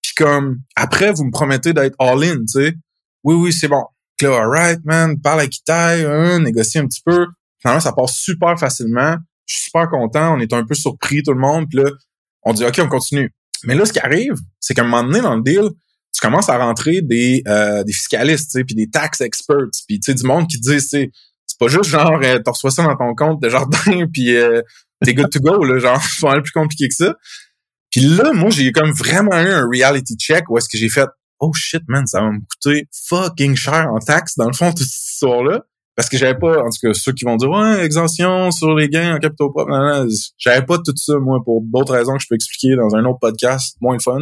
[0.03, 2.75] Puis comme, après, vous me promettez d'être all-in, tu sais.
[3.25, 3.85] Oui, oui, c'est bon.
[4.21, 7.27] Là, alright, man, parle à Kitaï, hein, négocie un petit peu.
[7.61, 9.17] Finalement, ça passe super facilement.
[9.47, 10.35] Je suis super content.
[10.37, 11.67] On est un peu surpris, tout le monde.
[11.69, 11.91] Puis là,
[12.43, 13.33] on dit, OK, on continue.
[13.65, 15.71] Mais là, ce qui arrive, c'est qu'à un moment donné dans le deal,
[16.13, 20.49] tu commences à rentrer des, euh, des fiscalistes, puis des tax experts, puis du monde
[20.49, 21.11] qui dit, c'est
[21.61, 24.63] pas juste genre, euh, t'as reçois ça dans ton compte de jardin, puis euh,
[25.05, 27.15] t'es good to go, là, genre, c'est pas plus compliqué que ça.
[27.91, 31.09] Puis là, moi, j'ai comme vraiment eu un reality check où est-ce que j'ai fait,
[31.39, 34.87] oh shit, man, ça va me coûter fucking cher en taxes, dans le fond, toute
[34.87, 35.61] cette histoire-là.
[35.97, 38.89] Parce que j'avais pas, en tout cas, ceux qui vont dire, ouais, exemption sur les
[38.89, 40.07] gains en capitaux propres,
[40.39, 43.19] j'avais pas tout ça, moi, pour d'autres raisons que je peux expliquer dans un autre
[43.21, 44.21] podcast, moins fun.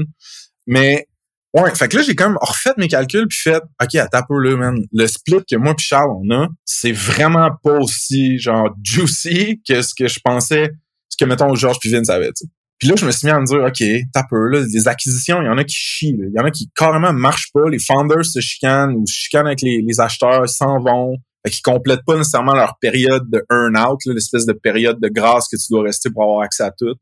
[0.66, 1.07] Mais
[1.55, 4.22] Ouais, fait que là, j'ai quand même refait mes calculs puis fait, OK, attends un
[4.22, 4.84] peu là, man.
[4.92, 9.80] Le split que moi puis Charles, on a, c'est vraiment pas aussi, genre, juicy que
[9.80, 10.70] ce que je pensais,
[11.09, 12.32] ce que, mettons, Georges puis Vince avaient,
[12.78, 15.40] Puis là, je me suis mis à me dire, OK, t'as peu, là, les acquisitions,
[15.40, 17.68] il y en a qui chient, Il y en a qui carrément marchent pas.
[17.70, 21.16] Les founders se chicanent ou se chicanent avec les, les acheteurs, s'en vont.
[21.46, 25.57] Fait qu'ils complètent pas nécessairement leur période de earn-out, l'espèce de période de grâce que
[25.57, 26.94] tu dois rester pour avoir accès à tout.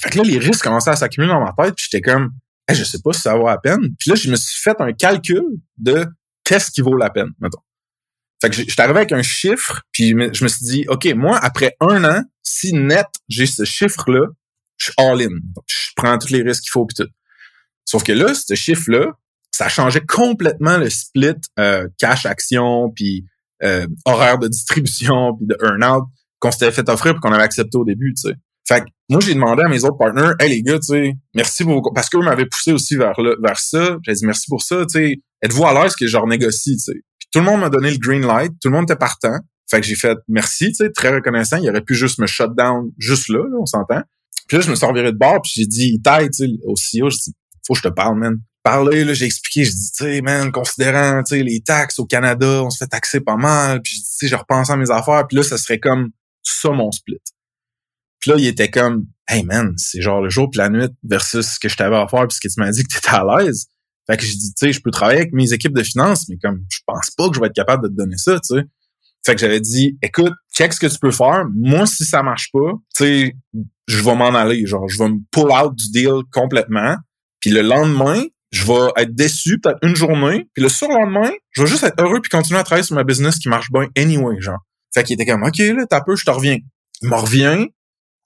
[0.00, 2.30] Fait que là, les risques commençaient à s'accumuler dans ma tête, puis j'étais comme,
[2.74, 3.94] je sais pas si ça vaut la peine.
[3.98, 5.42] Puis là, je me suis fait un calcul
[5.78, 6.06] de
[6.44, 7.60] qu'est-ce qui vaut la peine, mettons.
[8.40, 11.76] Fait que j'étais arrivé avec un chiffre, puis je me suis dit, OK, moi, après
[11.80, 14.26] un an, si net, j'ai ce chiffre-là,
[14.78, 15.36] je suis all-in.
[15.66, 17.10] Je prends tous les risques qu'il faut, puis tout.
[17.84, 19.12] Sauf que là, ce chiffre-là,
[19.50, 23.26] ça changeait complètement le split euh, cash-action, puis
[23.62, 26.04] euh, horaire de distribution, puis de earn-out
[26.38, 28.36] qu'on s'était fait offrir puis qu'on avait accepté au début, tu sais.
[28.70, 31.64] Fait que moi, j'ai demandé à mes autres partners, hey les gars, tu sais, merci
[31.64, 33.98] pour parce qu'eux m'avaient poussé aussi vers le, vers ça.
[34.06, 35.16] J'ai dit merci pour ça, tu sais.
[35.42, 37.00] Êtes-vous à l'aise que je renégocie, tu sais?
[37.32, 39.36] Tout le monde m'a donné le green light, tout le monde était partant.
[39.68, 41.56] Fait que j'ai fait merci, tu sais, très reconnaissant.
[41.56, 44.02] Il aurait pu juste me shut down juste là, là on s'entend.
[44.46, 46.74] Puis là, je me suis reviré de bord, puis j'ai dit, taille, tu sais, au
[46.74, 47.34] CEO, j'ai dit,
[47.66, 48.36] faut que je te parle, man.
[48.62, 52.06] Parler, là, j'ai expliqué, j'ai dit, tu sais, man, considérant, tu sais, les taxes au
[52.06, 55.26] Canada, on se fait taxer pas mal, puis tu sais, je repense à mes affaires,
[55.26, 56.10] puis là, ça serait comme
[56.44, 57.18] ça mon split.
[58.20, 61.46] Puis là, il était comme, hey man, c'est genre le jour puis la nuit versus
[61.46, 63.24] ce que je t'avais à faire puis ce que tu m'as dit que t'étais à
[63.24, 63.66] l'aise.
[64.06, 66.36] Fait que j'ai dit, tu sais, je peux travailler avec mes équipes de finance, mais
[66.42, 68.64] comme, je pense pas que je vais être capable de te donner ça, tu sais.
[69.24, 71.44] Fait que j'avais dit, écoute, check ce que tu peux faire.
[71.54, 73.36] Moi, si ça marche pas, tu sais,
[73.86, 74.66] je vais m'en aller.
[74.66, 76.96] Genre, je vais me pull out du deal complètement.
[77.38, 80.48] Puis le lendemain, je vais être déçu peut-être une journée.
[80.54, 83.38] Puis le surlendemain, je vais juste être heureux puis continuer à travailler sur ma business
[83.38, 84.58] qui marche bien anyway, genre.
[84.92, 86.58] Fait qu'il était comme, OK, là, t'as peu, je te reviens.
[87.02, 87.68] Il me revient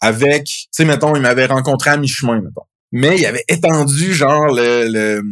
[0.01, 2.65] avec, tu sais, mettons, il m'avait rencontré à mi-chemin, mettons.
[2.93, 5.23] Mais il avait étendu, genre, le, le,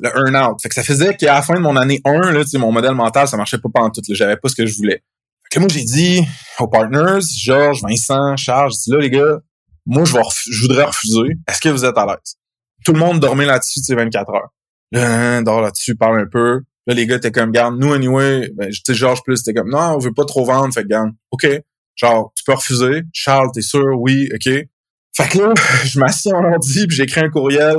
[0.00, 0.60] le earn-out.
[0.60, 2.72] Fait que ça faisait qu'à la fin de mon année 1, là, tu sais, mon
[2.72, 4.02] modèle mental, ça marchait pas pendant tout.
[4.10, 5.04] J'avais pas ce que je voulais.
[5.44, 6.26] Fait que moi, j'ai dit
[6.58, 9.38] aux partners, Georges, Vincent, Charles, j'ai dit là, les gars,
[9.86, 11.36] moi, je, voudrais refuser.
[11.48, 12.36] Est-ce que vous êtes à l'aise?
[12.84, 14.48] Tout le monde dormait là-dessus, tu sais, 24 heures.
[14.92, 16.62] Là, dort là-dessus, parle un peu.
[16.86, 19.70] Là, les gars étaient comme, garde, nous, anyway, ben, tu sais, Georges plus, c'était comme,
[19.70, 21.46] non, on veut pas trop vendre, fait garde, OK.
[21.96, 23.02] Genre, tu peux refuser.
[23.12, 23.84] Charles, t'es sûr?
[23.98, 24.52] Oui, OK.
[25.16, 27.76] Fait que là, je m'assieds en ordi puis j'écris un courriel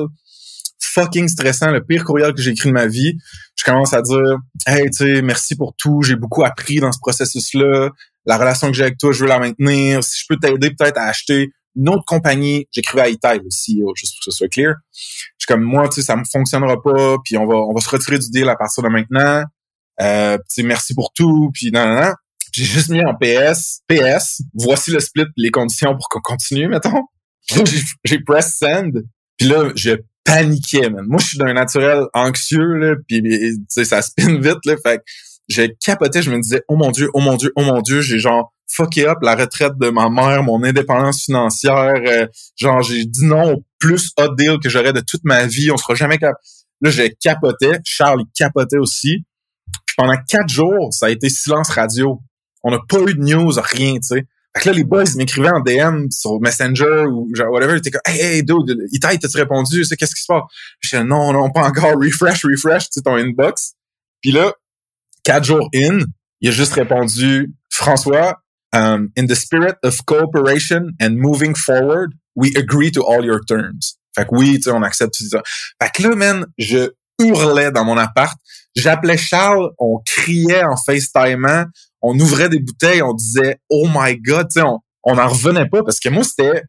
[0.79, 3.17] fucking stressant, le pire courriel que j'ai écrit de ma vie.
[3.55, 6.99] Je commence à dire Hey, tu sais, merci pour tout, j'ai beaucoup appris dans ce
[6.99, 7.89] processus-là.
[8.25, 10.03] La relation que j'ai avec toi, je veux la maintenir.
[10.03, 13.93] Si je peux t'aider peut-être à acheter une autre compagnie, j'écrivais à Italy, le CEO,
[13.95, 14.75] juste pour que ce soit clair.
[14.93, 14.99] Je
[15.39, 17.89] suis comme moi, tu sais, ça me fonctionnera pas, puis on va on va se
[17.89, 19.43] retirer du deal à partir de maintenant.
[20.01, 22.13] Euh, tu sais, merci pour tout, puis non, non, non.
[22.55, 27.03] J'ai juste mis en PS, PS, voici le split, les conditions pour qu'on continue, mettons.
[28.05, 28.93] J'ai press send,
[29.37, 29.91] puis là, je
[30.23, 31.05] paniquais, man.
[31.05, 33.21] Moi, je suis d'un naturel anxieux, là, puis
[33.67, 35.03] ça spin vite, là, fait que
[35.49, 38.19] j'ai capoté, je me disais, oh mon Dieu, oh mon Dieu, oh mon Dieu, j'ai
[38.19, 42.25] genre fucké up la retraite de ma mère, mon indépendance financière, euh,
[42.55, 45.77] genre j'ai dit non au plus hot deal que j'aurais de toute ma vie, on
[45.77, 46.39] sera jamais capable.
[46.79, 49.25] Là, j'ai capoté, Charles, capotait aussi.
[49.97, 52.21] Pendant quatre jours, ça a été silence radio
[52.65, 54.25] on n'a pas eu de news, rien, tu sais.
[54.55, 57.91] Fait que là, les boys m'écrivaient en DM sur Messenger ou genre whatever, ils étaient
[57.91, 59.83] comme Hey, hey, dude, Itaï, t'as-tu répondu?
[59.83, 60.43] Qu'est-ce qui se passe?
[60.79, 63.73] Je disais non, non, pas encore, refresh, refresh, tu sais, ton inbox.
[64.21, 64.51] Puis là,
[65.23, 65.99] quatre jours in,
[66.41, 68.39] il a juste répondu François,
[68.73, 73.97] um, in the spirit of cooperation and moving forward, we agree to all your terms.
[74.15, 75.43] Fait que oui, tu sais, on accepte tout ça.
[75.81, 76.89] Fait que là, man, je
[77.19, 78.37] hurlais dans mon appart.
[78.75, 81.67] J'appelais Charles, on criait en FaceTime,
[82.07, 85.67] on ouvrait des bouteilles, on disait oh my god, tu sais, on on n'en revenait
[85.69, 86.63] pas parce que moi c'était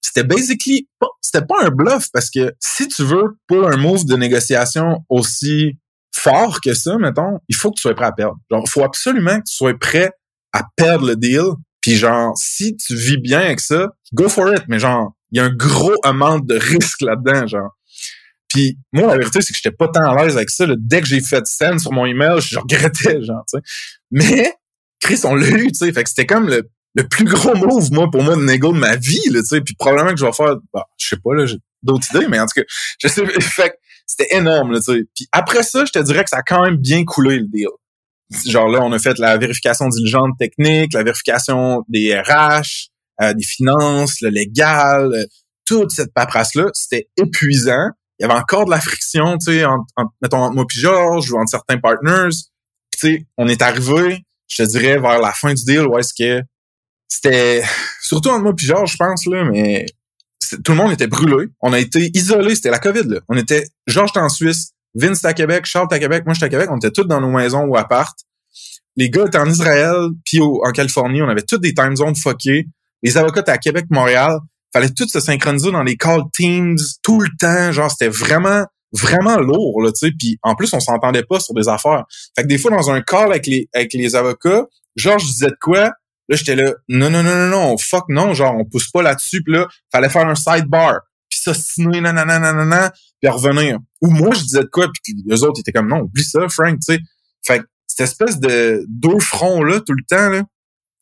[0.00, 0.88] c'était basically
[1.20, 5.78] c'était pas un bluff parce que si tu veux pour un move de négociation aussi
[6.14, 8.36] fort que ça, mettons, il faut que tu sois prêt à perdre.
[8.50, 10.10] Genre, faut absolument que tu sois prêt
[10.52, 11.44] à perdre le deal.
[11.80, 14.62] Puis genre, si tu vis bien avec ça, go for it.
[14.68, 17.70] Mais genre, il y a un gros amount de risque là-dedans, genre.
[18.48, 20.64] Puis moi, la vérité, c'est que j'étais pas tant à l'aise avec ça.
[20.78, 23.62] Dès que j'ai fait scène sur mon email, je regrettais, genre, tu sais.
[24.10, 24.54] Mais
[25.00, 25.92] Chris, on l'a eu, tu sais.
[25.92, 28.78] Fait que c'était comme le, le plus gros move, moi, pour moi, de négo de
[28.78, 29.60] ma vie, là, tu sais.
[29.60, 32.40] Puis probablement que je vais faire, bah, je sais pas, là, j'ai d'autres idées, mais
[32.40, 32.66] en tout cas,
[33.02, 33.74] je sais, fait que
[34.06, 35.04] c'était énorme, là, tu sais.
[35.14, 37.68] Puis après ça, je te dirais que ça a quand même bien coulé, le deal.
[38.46, 42.90] Genre là, on a fait la vérification diligente technique, la vérification des RH,
[43.22, 45.24] euh, des finances, le légal, euh,
[45.64, 46.66] toute cette paperasse-là.
[46.74, 47.88] C'était épuisant.
[48.18, 49.86] Il y avait encore de la friction, tu sais, entre,
[50.20, 52.34] mettons, entre moi puis Georges ou entre certains partners.
[52.92, 56.12] tu sais, on est arrivé, je te dirais, vers la fin du deal, où est-ce
[56.18, 56.42] que
[57.08, 57.62] c'était,
[58.00, 59.86] surtout entre moi puis Georges, je pense, là, mais
[60.64, 61.48] tout le monde était brûlé.
[61.60, 62.54] On a été isolés.
[62.54, 63.20] C'était la COVID, là.
[63.28, 66.68] On était, Georges en Suisse, Vince à Québec, Charles à Québec, moi j'étais à Québec.
[66.70, 68.16] On était tous dans nos maisons ou appart.
[68.96, 71.22] Les gars étaient en Israël, puis en Californie.
[71.22, 72.66] On avait tous des time zones fuckées.
[73.02, 74.38] Les avocats étaient à Québec, Montréal.
[74.72, 77.70] Fallait tous se synchroniser dans les call teams tout le temps.
[77.70, 80.12] Genre, c'était vraiment, vraiment lourd, là, tu sais.
[80.18, 82.04] Puis en plus, on s'entendait pas sur des affaires.
[82.36, 84.66] Fait que des fois, dans un call avec les, avec les avocats,
[84.96, 85.92] Georges disait de quoi?
[86.28, 89.42] Là, j'étais là, non, non, non, non, non, fuck non, genre, on pousse pas là-dessus.
[89.42, 91.00] Puis là, fallait faire un sidebar.
[91.28, 93.78] Puis ça, sinon, nanana, nanana, puis revenir.
[94.02, 96.74] Ou moi, je disais de quoi, puis les autres étaient comme, non, oublie ça, Frank,
[96.74, 97.00] tu sais.
[97.42, 100.42] Fait que cette espèce de deux fronts-là, tout le temps, là,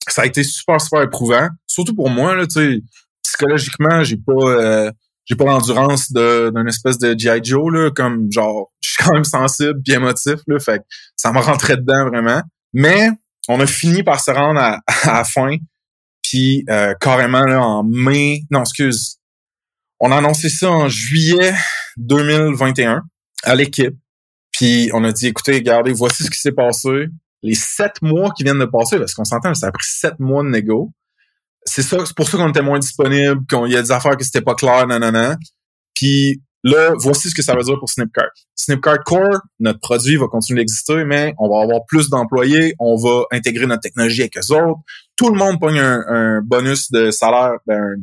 [0.09, 1.49] ça a été super, super éprouvant.
[1.66, 2.82] Surtout pour moi, là, tu sais,
[3.22, 4.32] psychologiquement, j'ai pas...
[4.32, 4.93] Euh,
[5.27, 7.41] j'ai pas l'endurance d'une espèce de G.I.
[7.43, 10.85] Joe, là, comme genre, je suis quand même sensible puis émotif, là, fait que
[11.16, 12.43] ça m'a rentré dedans vraiment.
[12.72, 13.11] Mais
[13.49, 15.57] on a fini par se rendre à, la fin.
[16.22, 19.18] Puis euh, carrément là, en mai, non, excuse,
[20.01, 21.55] on a annoncé ça en juillet
[21.97, 23.03] 2021
[23.45, 23.95] à l'équipe.
[24.53, 27.09] Puis on a dit, écoutez, regardez, voici ce qui s'est passé.
[27.43, 30.43] Les sept mois qui viennent de passer, parce qu'on s'entend, ça a pris sept mois
[30.43, 30.93] de négo.
[31.67, 34.25] C'est ça, c'est pour ça qu'on était moins disponible, qu'il y a des affaires qui
[34.25, 35.37] c'était pas clair, nanana.
[35.95, 38.33] Puis Là, voici ce que ça veut dire pour Snipcart.
[38.57, 43.23] Snipcart Core, notre produit va continuer d'exister, mais on va avoir plus d'employés, on va
[43.31, 44.81] intégrer notre technologie avec eux autres.
[45.14, 47.95] Tout le monde pogne un, bonus de salaire, ben,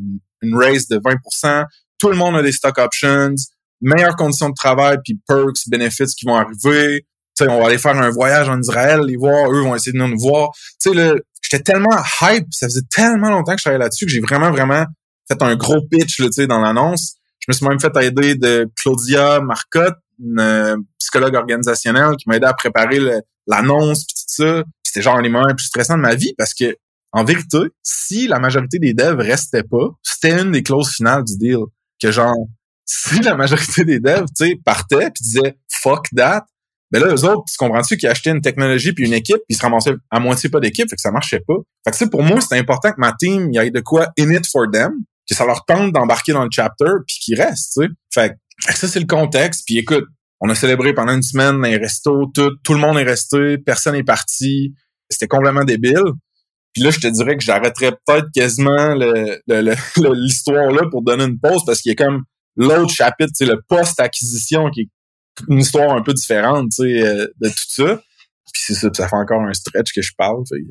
[0.41, 1.65] une raise de 20%
[1.99, 3.35] Tout le monde a des stock options,
[3.81, 7.05] meilleures conditions de travail, puis perks, benefits qui vont arriver.
[7.35, 9.97] Sais, on va aller faire un voyage en Israël, les voir, eux vont essayer de
[9.97, 10.51] nous voir.
[10.81, 14.21] Tu sais, j'étais tellement hype, ça faisait tellement longtemps que je travaillais là-dessus que j'ai
[14.21, 14.85] vraiment, vraiment
[15.27, 17.15] fait un gros pitch là, dans l'annonce.
[17.39, 22.37] Je me suis même fait aider de Claudia Marcotte, une euh, psychologue organisationnelle qui m'a
[22.37, 22.99] aidé à préparer
[23.47, 24.63] l'annonce puis tout ça.
[24.83, 26.75] C'était genre un des plus stressants de ma vie parce que
[27.11, 31.37] en vérité, si la majorité des devs restaient pas, c'était une des clauses finales du
[31.37, 31.65] deal
[32.01, 32.35] que genre
[32.85, 36.45] si la majorité des devs, tu sais, partaient puis disaient fuck that,
[36.93, 39.57] ben là eux autres, tu comprends-tu qu'ils achetaient une technologie puis une équipe, puis ils
[39.57, 41.55] se ramassaient à moitié pas d'équipe, fait que ça marchait pas.
[41.85, 44.45] Fait que pour moi, c'était important que ma team y ait de quoi in it
[44.45, 44.93] for them
[45.27, 48.35] que ça leur tente d'embarquer dans le chapter puis qu'ils restent, tu sais.
[48.61, 49.63] Fait que ça, c'est le contexte.
[49.65, 50.05] Puis écoute,
[50.39, 53.57] on a célébré pendant une semaine dans les restos, tout, tout le monde est resté,
[53.57, 54.73] personne est parti.
[55.09, 56.03] C'était complètement débile.
[56.73, 58.93] Puis là, je te dirais que j'arrêterais peut-être quasiment
[59.45, 62.23] l'histoire là pour donner une pause parce qu'il y a comme
[62.55, 64.89] l'autre chapitre, c'est le post-acquisition qui est
[65.49, 68.01] une histoire un peu différente, tu sais, euh, de tout ça.
[68.53, 70.43] Puis c'est ça, ça fait encore un stretch que je parle.
[70.47, 70.61] Fait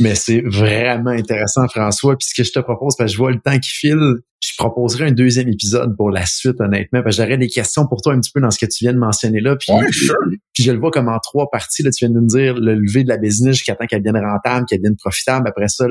[0.00, 2.16] mais c'est vraiment intéressant, François.
[2.16, 4.50] Puis ce que je te propose, parce que je vois le temps qui file, je
[4.56, 7.02] proposerai un deuxième épisode pour la suite, honnêtement.
[7.02, 8.92] Parce que j'aurais des questions pour toi un petit peu dans ce que tu viens
[8.92, 9.56] de mentionner là.
[9.56, 9.72] Puis,
[10.54, 11.82] puis je le vois comme en trois parties.
[11.82, 14.24] Là, tu viens de nous dire le lever de la business jusqu'à temps qu'elle devienne
[14.24, 15.48] rentable, qu'elle devienne profitable.
[15.48, 15.86] Après ça,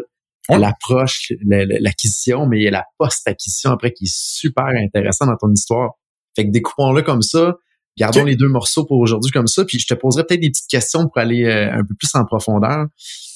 [0.49, 5.51] l'approche, l'acquisition, mais il y a la post-acquisition après qui est super intéressant dans ton
[5.51, 5.91] histoire.
[6.35, 7.55] Fait que découpons-le comme ça.
[7.97, 10.69] Gardons les deux morceaux pour aujourd'hui comme ça, puis je te poserai peut-être des petites
[10.69, 12.85] questions pour aller euh, un peu plus en profondeur.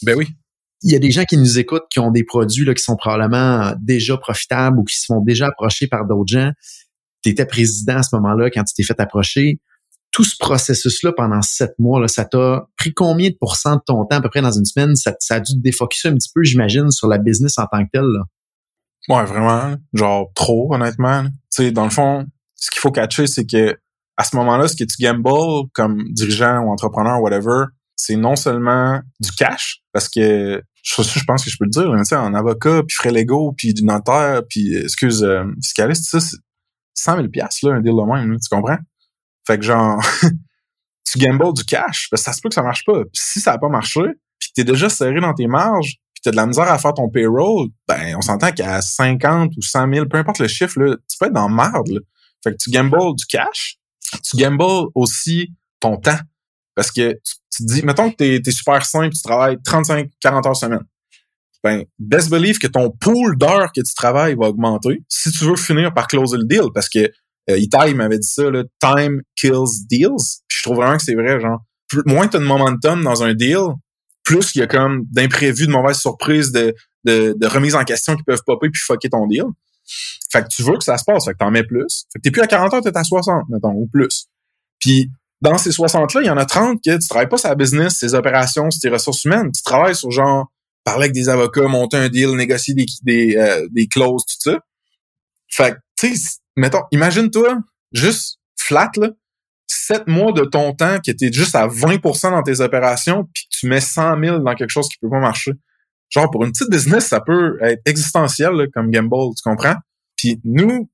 [0.03, 0.27] Ben oui
[0.83, 2.95] il y a des gens qui nous écoutent qui ont des produits là, qui sont
[2.95, 6.51] probablement déjà profitables ou qui se font déjà approcher par d'autres gens.
[7.23, 9.59] Tu étais président à ce moment-là quand tu t'es fait approcher.
[10.11, 14.03] Tout ce processus-là pendant sept mois, là, ça t'a pris combien de pourcents de ton
[14.05, 14.95] temps à peu près dans une semaine?
[14.95, 17.89] Ça, a dû te défocuser un petit peu, j'imagine, sur la business en tant que
[17.93, 18.01] telle.
[18.01, 18.23] Là.
[19.07, 19.77] Ouais, vraiment.
[19.93, 21.23] Genre trop, honnêtement.
[21.23, 23.77] Tu sais, dans le fond, ce qu'il faut catcher, c'est que
[24.17, 28.99] à ce moment-là, ce que tu gambles comme dirigeant ou entrepreneur, whatever, c'est non seulement
[29.19, 32.81] du cash, parce que je, je pense que je peux le dire, mais en avocat,
[32.87, 36.37] puis frais légaux, puis du notaire, puis excuse euh, fiscaliste, ça, c'est
[36.95, 38.77] 100 000 piastres, là, un deal de même, tu comprends?
[39.45, 40.01] Fait que genre,
[41.11, 43.03] tu gambles du cash, parce que ça se peut que ça marche pas.
[43.03, 44.01] Puis si ça a pas marché,
[44.39, 47.09] puis t'es déjà serré dans tes marges, puis t'as de la misère à faire ton
[47.09, 51.17] payroll, ben on s'entend qu'à 50 ou 100 000, peu importe le chiffre, là, tu
[51.19, 51.89] peux être dans marde.
[51.89, 51.99] Là.
[52.43, 53.77] Fait que tu gambles du cash,
[54.23, 56.19] tu gambles aussi ton temps.
[56.75, 60.55] Parce que tu te dis, mettons que t'es es super simple, tu travailles 35-40 heures
[60.55, 60.85] semaine.
[61.63, 65.55] Ben, best believe que ton pool d'heures que tu travailles va augmenter si tu veux
[65.55, 66.71] finir par closer le deal.
[66.73, 67.11] Parce que
[67.49, 70.41] euh, Itai m'avait dit ça, là, time kills deals.
[70.47, 73.61] je trouve vraiment que c'est vrai, genre, plus, moins t'as de momentum dans un deal,
[74.23, 78.15] plus il y a comme d'imprévus, de mauvaises surprises, de, de, de remises en question
[78.15, 79.45] qui peuvent popper puis fucker ton deal.
[80.31, 82.05] Fait que tu veux que ça se passe, fait que t'en mets plus.
[82.11, 84.27] Fait que t'es plus à 40 heures, t'es à 60, mettons, ou plus.
[84.79, 85.11] Puis
[85.41, 87.97] dans ces 60-là, il y en a 30 que tu travailles pas sur la business,
[87.97, 89.51] ses opérations, sur tes ressources humaines.
[89.51, 90.51] Tu travailles sur genre
[90.83, 94.59] parler avec des avocats, monter un deal, négocier des, des, euh, des clauses, tout ça.
[95.49, 97.59] Fait que, tu sais, mettons, imagine-toi,
[97.91, 99.09] juste flat, là,
[99.67, 103.67] 7 mois de ton temps qui était juste à 20% dans tes opérations, puis tu
[103.67, 105.53] mets 100 000 dans quelque chose qui peut pas marcher.
[106.11, 109.75] Genre, pour une petite business, ça peut être existentiel, comme Gamble, tu comprends?
[110.17, 110.89] Puis nous,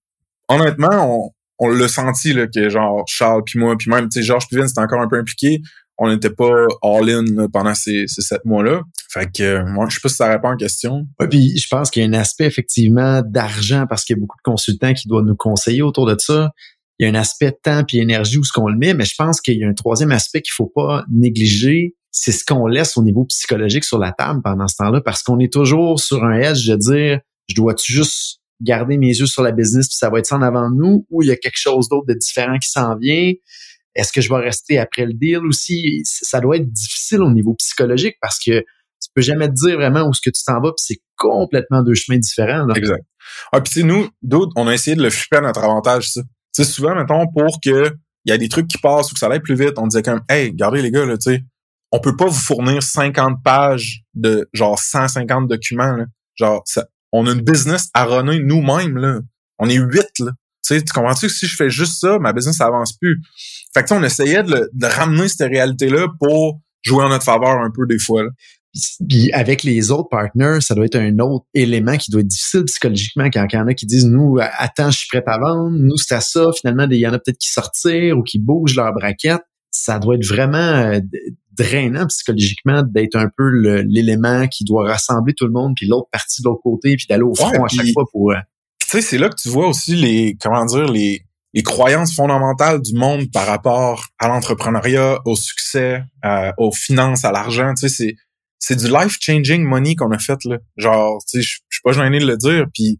[0.47, 4.23] honnêtement, on, on l'a senti là, que genre Charles puis moi, puis même tu sais
[4.23, 5.61] Georges Pivin c'était encore un peu impliqué.
[5.99, 8.83] On n'était pas all-in pendant ces, ces sept mois-là.
[9.09, 11.07] Fait que euh, moi, je sais pas si ça répond en question.
[11.19, 14.21] Ouais, puis je pense qu'il y a un aspect effectivement d'argent parce qu'il y a
[14.21, 16.51] beaucoup de consultants qui doivent nous conseiller autour de ça.
[16.99, 19.05] Il y a un aspect de temps puis énergie où ce qu'on le met, mais
[19.05, 22.65] je pense qu'il y a un troisième aspect qu'il faut pas négliger, c'est ce qu'on
[22.67, 26.23] laisse au niveau psychologique sur la table pendant ce temps-là, parce qu'on est toujours sur
[26.23, 30.09] un edge de dire, je dois-tu juste garder mes yeux sur la business puis ça
[30.09, 32.15] va être ça en avant de nous ou il y a quelque chose d'autre de
[32.15, 33.33] différent qui s'en vient?
[33.93, 36.01] Est-ce que je vais rester après le deal aussi?
[36.05, 40.07] Ça doit être difficile au niveau psychologique parce que tu peux jamais te dire vraiment
[40.07, 42.65] où ce que tu t'en vas puis c'est complètement deux chemins différents.
[42.65, 42.73] Là.
[42.75, 43.03] Exact.
[43.51, 46.21] Ah, puis nous, d'autres, on a essayé de le flipper à notre avantage, ça.
[46.55, 47.91] Tu sais, souvent, mettons, pour que
[48.25, 50.01] il y a des trucs qui passent ou que ça aille plus vite, on disait
[50.01, 51.43] comme, hey, regardez les gars, là, tu sais,
[51.91, 56.05] on peut pas vous fournir 50 pages de genre 150 documents, là.
[56.35, 59.19] Genre, ça, on a une business à runner nous-mêmes, là.
[59.59, 60.31] On est huit, là.
[60.63, 63.21] Tu sais, tu comprends-tu que si je fais juste ça, ma business avance plus?
[63.73, 67.71] Fait que on essayait de, de ramener cette réalité-là pour jouer en notre faveur un
[67.73, 68.23] peu des fois.
[68.23, 68.29] Là.
[69.07, 72.63] Puis avec les autres partners, ça doit être un autre élément qui doit être difficile
[72.65, 75.71] psychologiquement quand il y en a qui disent nous attends, je suis prêt à vendre,
[75.71, 78.75] nous c'est à ça, finalement il y en a peut-être qui sortir ou qui bougent
[78.75, 79.41] leur braquette.
[79.71, 80.99] Ça doit être vraiment euh,
[81.57, 86.41] drainant psychologiquement d'être un peu l'élément qui doit rassembler tout le monde puis l'autre partie
[86.41, 88.37] de l'autre côté puis d'aller au front à chaque fois pour euh,
[88.79, 92.81] tu sais c'est là que tu vois aussi les comment dire les les croyances fondamentales
[92.81, 97.95] du monde par rapport à l'entrepreneuriat, au succès, euh, aux finances, à l'argent, tu sais
[97.95, 98.15] c'est
[98.59, 100.57] c'est du life changing money qu'on a fait là.
[100.77, 102.65] Genre, tu sais, je suis pas gêné de le dire.
[102.73, 102.99] Puis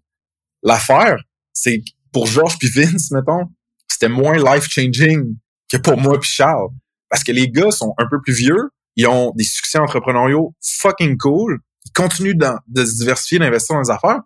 [0.63, 1.17] l'affaire,
[1.51, 1.81] c'est
[2.11, 3.45] pour Georges puis Vince, mettons,
[3.87, 5.35] c'était moins life changing
[5.71, 6.69] que pour moi puis Charles,
[7.09, 11.17] parce que les gars sont un peu plus vieux, ils ont des succès entrepreneuriaux fucking
[11.17, 12.37] cool, ils continuent
[12.67, 14.19] de, se diversifier, d'investir dans les affaires.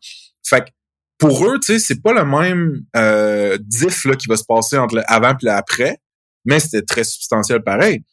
[0.44, 0.70] Fait que
[1.18, 4.78] pour eux, tu sais, c'est pas le même euh, diff là, qui va se passer
[4.78, 6.00] entre le avant et l'après,
[6.46, 8.04] mais c'était très substantiel pareil.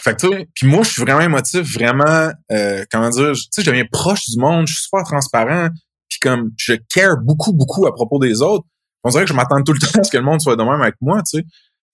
[0.00, 3.42] Fait que tu sais, puis moi, je suis vraiment émotif, vraiment, euh, comment dire, tu
[3.50, 5.68] sais, je deviens proche du monde, je suis super transparent,
[6.08, 8.64] puis comme, je care beaucoup, beaucoup à propos des autres.
[9.02, 10.62] On dirait que je m'attends tout le temps à ce que le monde soit de
[10.62, 11.44] même avec moi, tu sais.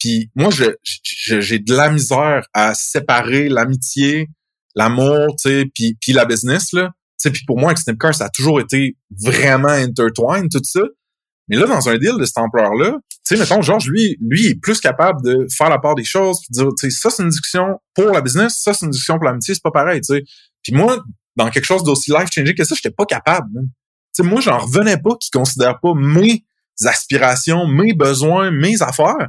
[0.02, 0.64] Puis moi, je,
[1.40, 4.28] j'ai de la misère à séparer l'amitié,
[4.74, 6.90] l'amour, tu sais, puis, puis la business, là.
[7.20, 10.80] Tu sais, puis pour moi, avec Snipcar, ça a toujours été vraiment intertwined, tout ça.
[11.46, 14.60] Mais là, dans un deal de cette ampleur-là, tu sais, mettons, Georges, lui, lui est
[14.60, 17.28] plus capable de faire la part des choses, puis dire, tu sais, ça, c'est une
[17.28, 20.24] discussion pour la business, ça, c'est une discussion pour l'amitié, c'est pas pareil, tu sais.
[20.64, 20.98] Puis moi,
[21.36, 23.68] dans quelque chose d'aussi life-changing que ça, j'étais pas capable, Tu
[24.14, 26.44] sais, moi, j'en revenais pas qu'il considère pas mes
[26.84, 29.28] aspirations, mes besoins, mes affaires.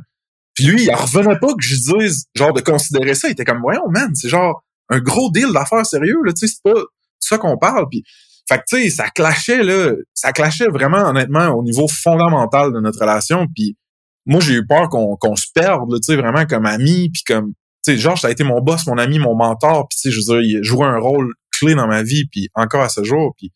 [0.53, 3.27] Puis lui, il en revenait pas que je dise, genre, de considérer ça.
[3.27, 6.53] Il était comme, voyons, man, c'est genre un gros deal d'affaires sérieux, là, tu sais,
[6.53, 6.79] c'est pas
[7.19, 7.87] ça qu'on parle.
[7.89, 8.03] Puis
[8.47, 9.93] fait que, tu sais, ça clashait, là.
[10.13, 13.47] Ça clashait vraiment, honnêtement, au niveau fondamental de notre relation.
[13.55, 13.77] Puis
[14.25, 17.09] moi, j'ai eu peur qu'on qu'on se perde, tu sais, vraiment comme ami.
[17.09, 17.53] Puis comme,
[17.85, 19.87] tu sais, Georges, ça a été mon boss, mon ami, mon mentor.
[19.89, 22.25] Puis, tu sais, je veux dire, il joué un rôle clé dans ma vie.
[22.31, 23.33] Puis encore à ce jour.
[23.37, 23.51] Puis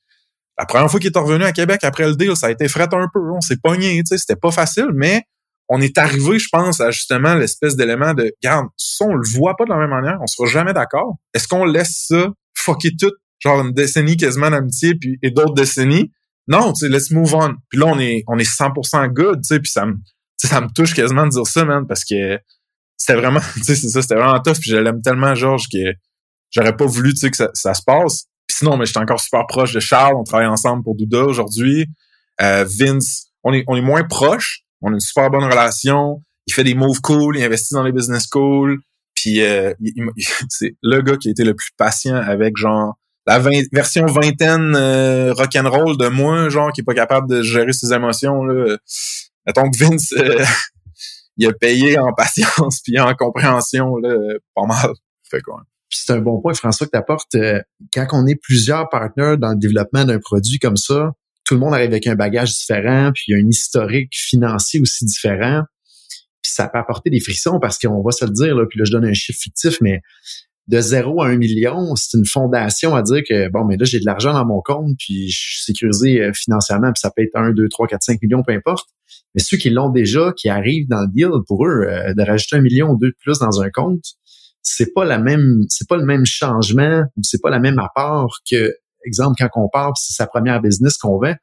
[0.57, 2.87] la première fois qu'il est revenu à Québec après le deal, ça a été fret
[2.93, 3.19] un peu.
[3.35, 5.23] On s'est pogné, tu sais, c'était pas facile, mais
[5.69, 9.55] on est arrivé, je pense, à justement l'espèce d'élément de, regarde, si on le voit
[9.57, 11.15] pas de la même manière, on sera jamais d'accord.
[11.33, 16.11] Est-ce qu'on laisse ça fucker tout genre une décennie quasiment d'amitié puis et d'autres décennies?
[16.47, 17.55] Non, tu sais, let's move on.
[17.69, 19.95] Puis là, on est, on est 100% good, tu sais, puis ça me,
[20.37, 22.39] ça me touche quasiment de dire ça, man, parce que
[22.95, 25.93] c'était vraiment, tu sais, c'est ça, c'était vraiment tough, puis je l'aime tellement, Georges, que
[26.51, 28.25] j'aurais pas voulu, tu sais, que ça, ça se passe.
[28.47, 31.87] Puis sinon, mais j'étais encore super proche de Charles, on travaille ensemble pour Douda aujourd'hui.
[32.41, 36.23] Euh, Vince, on est, on est moins proche, on a une super bonne relation.
[36.47, 38.79] Il fait des moves cool, il investit dans les business cool.
[39.15, 39.73] Puis euh,
[40.49, 42.95] c'est le gars qui a été le plus patient avec genre
[43.27, 43.39] la
[43.73, 48.43] version vingtaine euh, rock'n'roll de moi, genre, qui est pas capable de gérer ses émotions,
[48.45, 48.77] là.
[49.45, 50.43] Mettons que Vince, euh,
[51.37, 54.15] il a payé en patience puis en compréhension, là,
[54.55, 54.93] pas mal.
[55.89, 57.35] C'est un bon point, François, que tu apportes.
[57.35, 57.61] Euh,
[57.93, 61.11] quand on est plusieurs partenaires dans le développement d'un produit comme ça,
[61.47, 64.81] tout le monde arrive avec un bagage différent, puis il y a un historique financier
[64.81, 65.63] aussi différent.
[66.41, 68.85] Puis ça peut apporter des frissons parce qu'on va se le dire, là, puis là,
[68.85, 70.01] je donne un chiffre fictif, mais
[70.67, 74.01] de 0 à 1 million, c'est une fondation à dire que, bon, mais là, j'ai
[74.01, 77.35] de l'argent dans mon compte, puis je suis sécurisé euh, financièrement, puis ça peut être
[77.35, 78.89] 1, 2, 3, 4, 5 millions, peu importe.
[79.33, 82.57] Mais ceux qui l'ont déjà, qui arrivent dans le deal, pour eux, euh, de rajouter
[82.57, 84.03] un million ou deux de plus dans un compte,
[84.61, 88.73] c'est pas la même, c'est pas le même changement, c'est pas la même apport que,
[89.07, 91.35] exemple, quand on part, c'est sa première business qu'on vend.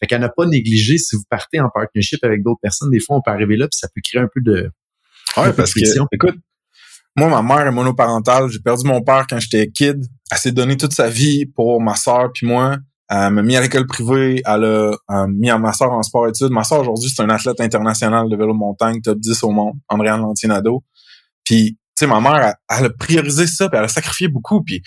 [0.00, 3.16] Fait qu'à ne pas négliger si vous partez en partnership avec d'autres personnes, des fois,
[3.16, 4.70] on peut arriver là, puis ça peut créer un peu de,
[5.36, 5.80] Ouais, parce que,
[6.12, 6.36] écoute,
[7.16, 8.48] moi, ma mère est monoparentale.
[8.50, 10.04] J'ai perdu mon père quand j'étais kid.
[10.30, 12.78] Elle s'est donné toute sa vie pour ma soeur puis moi.
[13.08, 14.42] Elle m'a mis à l'école privée.
[14.44, 16.50] Elle a euh, mis ma soeur en sport-études.
[16.50, 20.20] Ma soeur, aujourd'hui, c'est un athlète international de vélo montagne, top 10 au monde, Andréane
[20.20, 20.84] Lantinado.
[21.44, 24.62] Puis, tu sais, ma mère, elle, a priorisé ça, puis elle a sacrifié beaucoup.
[24.62, 24.82] Puis,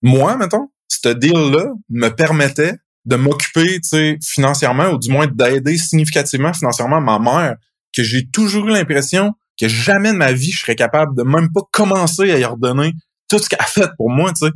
[0.00, 2.74] moi, mettons, ce deal-là me permettait
[3.04, 7.56] de m'occuper, tu sais, financièrement, ou du moins d'aider significativement financièrement ma mère,
[7.94, 11.50] que j'ai toujours eu l'impression que jamais de ma vie je serais capable de même
[11.52, 12.92] pas commencer à y redonner
[13.28, 14.52] tout ce qu'elle a fait pour moi, tu sais.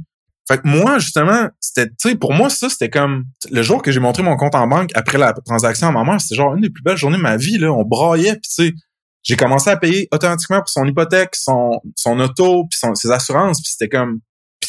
[0.48, 3.92] Fait que moi, justement, c'était, tu sais, pour moi, ça, c'était comme le jour que
[3.92, 6.62] j'ai montré mon compte en banque après la transaction à ma mère, c'était genre une
[6.62, 7.72] des plus belles journées de ma vie, là.
[7.72, 8.74] On braillait, puis tu sais,
[9.22, 13.70] j'ai commencé à payer automatiquement pour son hypothèque, son, son auto, puis ses assurances, puis
[13.70, 14.20] c'était comme...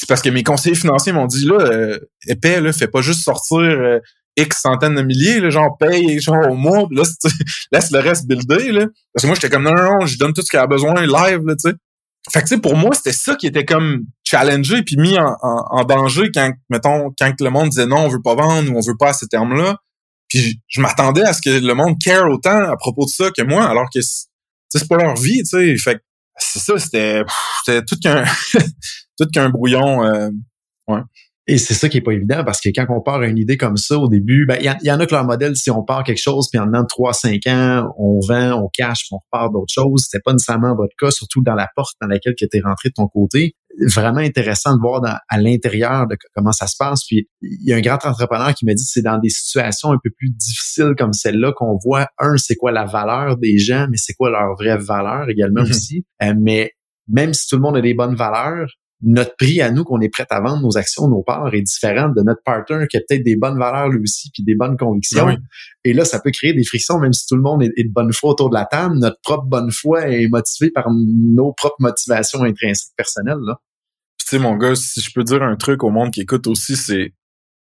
[0.04, 1.98] C'est parce que mes conseillers financiers m'ont dit, là, euh,
[2.28, 4.00] épais, là, fais pas juste sortir euh,
[4.36, 7.04] X centaines de milliers, là, genre paye genre au mois, là,
[7.72, 8.88] laisse le reste builder, là.
[9.14, 10.94] Parce que moi, j'étais comme, non, non, non, je donne tout ce qu'elle a besoin
[11.06, 11.76] live, là, tu sais.
[12.30, 15.38] Fait que, tu sais, pour moi, c'était ça qui était comme challengé puis mis en,
[15.42, 18.82] en, danger quand, mettons, quand le monde disait non, on veut pas vendre ou on
[18.82, 19.78] veut pas à ces termes-là.
[20.28, 23.42] Puis je, m'attendais à ce que le monde care autant à propos de ça que
[23.42, 25.78] moi, alors que c'est pas leur vie, tu sais.
[25.78, 26.02] Fait que
[26.38, 27.24] c'est ça, c'était
[27.64, 28.26] c'était tout qu'un
[29.18, 30.04] tout qu'un brouillon.
[30.04, 30.30] Euh,
[30.88, 31.02] ouais.
[31.46, 33.58] Et c'est ça qui est pas évident parce que quand on part à une idée
[33.58, 36.06] comme ça au début, ben il y, en a que leur modèle, si on part
[36.06, 39.52] quelque chose, puis en dedans de 3-5 ans, on vend, on cache, puis on repart
[39.52, 40.06] d'autres choses.
[40.06, 42.94] C'était pas nécessairement votre cas, surtout dans la porte dans laquelle tu étais rentré de
[42.94, 43.56] ton côté.
[43.94, 47.04] Vraiment intéressant de voir à l'intérieur de comment ça se passe.
[47.06, 49.92] Puis il y a un grand entrepreneur qui m'a dit que c'est dans des situations
[49.92, 53.88] un peu plus difficiles comme celle-là qu'on voit, un, c'est quoi la valeur des gens,
[53.90, 55.70] mais c'est quoi leur vraie valeur également mm-hmm.
[55.70, 56.06] aussi.
[56.22, 56.72] Euh, mais
[57.10, 58.70] même si tout le monde a des bonnes valeurs,
[59.04, 62.10] notre prix à nous qu'on est prêt à vendre nos actions, nos parts est différent
[62.10, 65.38] de notre partner qui a peut-être des bonnes valeurs lui aussi puis des bonnes convictions.
[65.84, 68.14] Et là, ça peut créer des frictions même si tout le monde est, de bonne
[68.14, 68.96] foi autour de la table.
[68.98, 73.42] Notre propre bonne foi est motivée par nos propres motivations intrinsèques personnelles.
[73.46, 73.60] Là.
[74.18, 76.78] tu sais, mon gars, si je peux dire un truc au monde qui écoute aussi,
[76.78, 77.14] c'est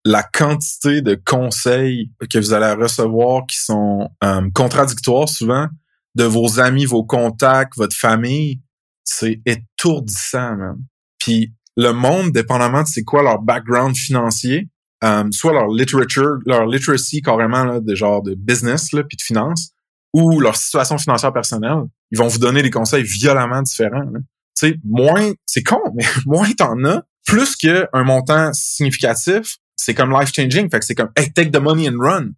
[0.04, 5.68] la quantité de conseils que vous allez recevoir qui sont euh, contradictoires souvent
[6.14, 8.60] de vos amis, vos contacts, votre famille,
[9.04, 10.76] c'est étourdissant, man.
[11.22, 14.68] Puis le monde, dépendamment de c'est quoi leur background financier,
[15.04, 19.22] euh, soit leur literature, leur literacy carrément là, de genre de business là, puis de
[19.22, 19.70] finance,
[20.12, 24.04] ou leur situation financière personnelle, ils vont vous donner des conseils violemment différents.
[24.14, 24.20] Tu
[24.54, 30.32] sais, moins, c'est con, mais moins t'en as, plus qu'un montant significatif, c'est comme life
[30.34, 30.68] changing.
[30.70, 32.30] Fait que c'est comme, hey, take the money and run.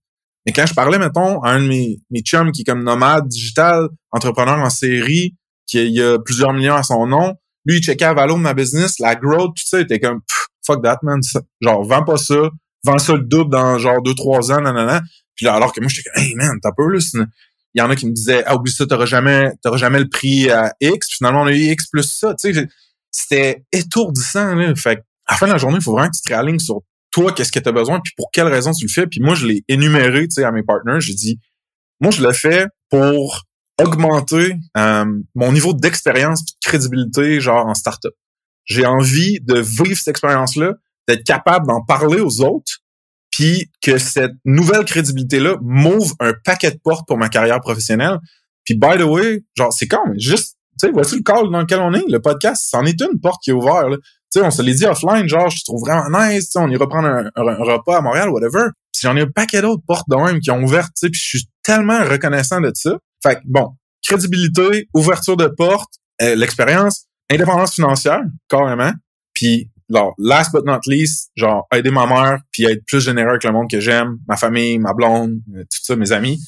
[0.47, 3.26] Mais quand je parlais, mettons, à un de mes, mes chums qui est comme nomade
[3.28, 7.35] digital, entrepreneur en série, qui a plusieurs millions à son nom,
[7.65, 10.21] lui, il checkait la valeur de ma business, la growth, tout ça, il était comme,
[10.67, 11.21] fuck that, man.
[11.61, 12.51] Genre, vends pas ça,
[12.85, 15.03] vends ça le double dans genre deux, trois ans, nanana.
[15.35, 16.99] Puis là, alors que moi, j'étais comme, hey, man, t'as peur, là.
[17.77, 20.09] Il y en a qui me disaient, ah, oublie ça, t'auras jamais, t'auras jamais le
[20.09, 21.09] prix à X.
[21.09, 22.69] Puis finalement, on a eu X plus ça, tu sais.
[23.11, 24.75] C'était étourdissant, là.
[24.77, 26.83] Fait à la fin de la journée, il faut vraiment que tu te réalignes sur
[27.11, 29.07] toi, qu'est-ce que tu as besoin, puis pour quelle raison tu le fais.
[29.07, 31.01] Puis moi, je l'ai énuméré, tu sais, à mes partners.
[31.01, 31.39] J'ai dit,
[32.01, 33.45] moi, je le fais pour
[33.79, 35.05] augmenter euh,
[35.35, 38.12] mon niveau d'expérience et de crédibilité genre en startup.
[38.64, 40.75] J'ai envie de vivre cette expérience-là,
[41.09, 42.81] d'être capable d'en parler aux autres,
[43.31, 48.18] puis que cette nouvelle crédibilité-là m'ouvre un paquet de portes pour ma carrière professionnelle.
[48.64, 51.81] Puis by the way, genre c'est comme juste, tu sais, voici le call dans lequel
[51.81, 53.89] on est, le podcast, c'en est une porte qui est ouverte.
[54.33, 57.09] Tu sais, on se l'est dit offline, genre je trouve vraiment nice, on y reprendre
[57.09, 58.68] un, un, repas à Montréal, whatever.
[58.93, 61.20] Puis j'en ai un paquet d'autres portes de même qui ont ouvert, tu sais, puis
[61.20, 62.99] je suis tellement reconnaissant de ça.
[63.25, 63.70] Fait que, bon,
[64.07, 68.93] crédibilité, ouverture de porte, euh, l'expérience, indépendance financière, carrément.
[69.33, 73.45] Puis, alors, last but not least, genre, aider ma mère, puis être plus généreux avec
[73.45, 76.39] le monde que j'aime, ma famille, ma blonde, euh, tout ça, mes amis.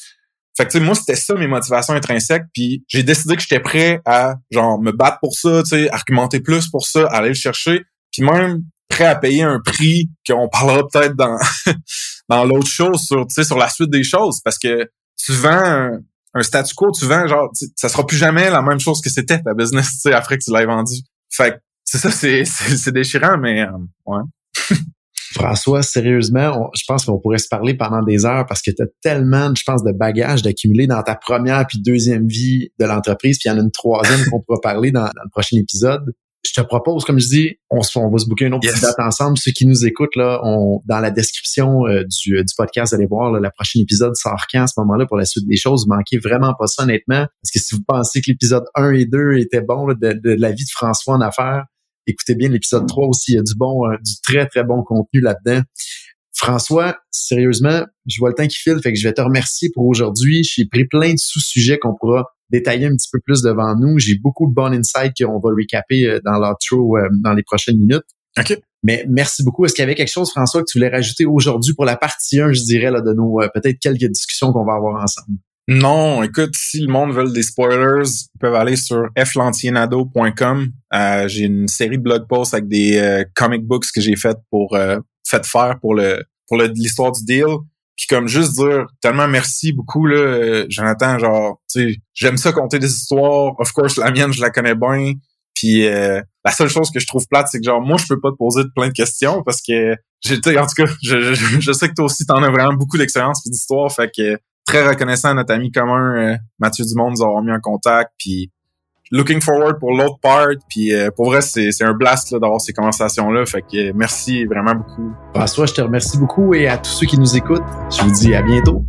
[0.56, 3.60] Fait que, tu sais, moi, c'était ça mes motivations intrinsèques, puis j'ai décidé que j'étais
[3.60, 7.34] prêt à, genre, me battre pour ça, tu sais, argumenter plus pour ça, aller le
[7.34, 11.38] chercher, puis même prêt à payer un prix qu'on parlera peut-être dans
[12.28, 14.90] dans l'autre chose sur, tu sais, sur la suite des choses, parce que
[15.28, 15.98] vends
[16.36, 19.40] un statu quo, tu vends, genre, ça sera plus jamais la même chose que c'était
[19.40, 20.94] ta business, tu sais, après que tu l'aies vendu.
[21.30, 23.70] Fait que, c'est ça, c'est, déchirant, mais, euh,
[24.06, 24.22] ouais.
[25.32, 28.86] François, sérieusement, je pense qu'on pourrait se parler pendant des heures parce que tu as
[29.02, 33.48] tellement, je pense, de bagages d'accumuler dans ta première puis deuxième vie de l'entreprise, puis
[33.48, 36.14] il y en a une troisième qu'on pourra parler dans, le prochain épisode
[36.46, 39.38] je te propose, comme je dis, on, on va se booker une autre date ensemble.
[39.38, 43.32] Ceux qui nous écoutent, là, on, dans la description euh, du, du, podcast, allez voir,
[43.32, 45.86] là, le prochain épisode sort quand à ce moment-là pour la suite des choses.
[45.86, 47.26] Vous manquez vraiment pas ça, honnêtement.
[47.42, 50.52] Parce que si vous pensez que l'épisode 1 et 2 étaient bons de, de, la
[50.52, 51.64] vie de François en affaires,
[52.06, 53.32] écoutez bien l'épisode 3 aussi.
[53.32, 55.62] Il y a du bon, euh, du très, très bon contenu là-dedans.
[56.32, 59.86] François, sérieusement, je vois le temps qui file, fait que je vais te remercier pour
[59.86, 60.44] aujourd'hui.
[60.44, 63.98] J'ai pris plein de sous-sujets qu'on pourra détailler un petit peu plus devant nous.
[63.98, 67.78] J'ai beaucoup de bons insights qu'on va recaper euh, dans l'outro euh, dans les prochaines
[67.78, 68.04] minutes.
[68.38, 68.58] OK.
[68.82, 69.64] Mais merci beaucoup.
[69.64, 72.40] Est-ce qu'il y avait quelque chose, François, que tu voulais rajouter aujourd'hui pour la partie
[72.40, 75.38] 1, je dirais, là, de nos euh, peut-être quelques discussions qu'on va avoir ensemble?
[75.68, 80.68] Non, écoute, si le monde veut des spoilers, ils peuvent aller sur flantienado.com.
[80.94, 84.38] Euh, j'ai une série de blog posts avec des euh, comic books que j'ai faites
[84.50, 87.46] pour euh, fait faire pour le pour l'histoire du deal.
[87.96, 92.52] Puis comme juste dire tellement merci beaucoup là, euh, Jonathan, genre, tu sais, j'aime ça
[92.52, 93.58] compter des histoires.
[93.58, 95.14] Of course, la mienne, je la connais bien.
[95.54, 98.20] Puis euh, la seule chose que je trouve plate, c'est que genre moi, je peux
[98.20, 101.88] pas te poser plein de questions parce que en tout cas, je, je, je, sais
[101.88, 103.90] que toi aussi, t'en as vraiment beaucoup d'expérience et d'histoire.
[103.90, 107.60] Fait que très reconnaissant à notre ami commun euh, Mathieu Dumont nous avoir mis en
[107.60, 108.12] contact.
[108.18, 108.50] Puis
[109.10, 110.48] looking forward pour l'autre part.
[110.68, 113.46] Puis euh, pour vrai, c'est, c'est un blast d'avoir ces conversations-là.
[113.46, 115.12] Fait que merci vraiment beaucoup.
[115.34, 118.34] François, je te remercie beaucoup et à tous ceux qui nous écoutent, je vous dis
[118.34, 118.84] à bientôt.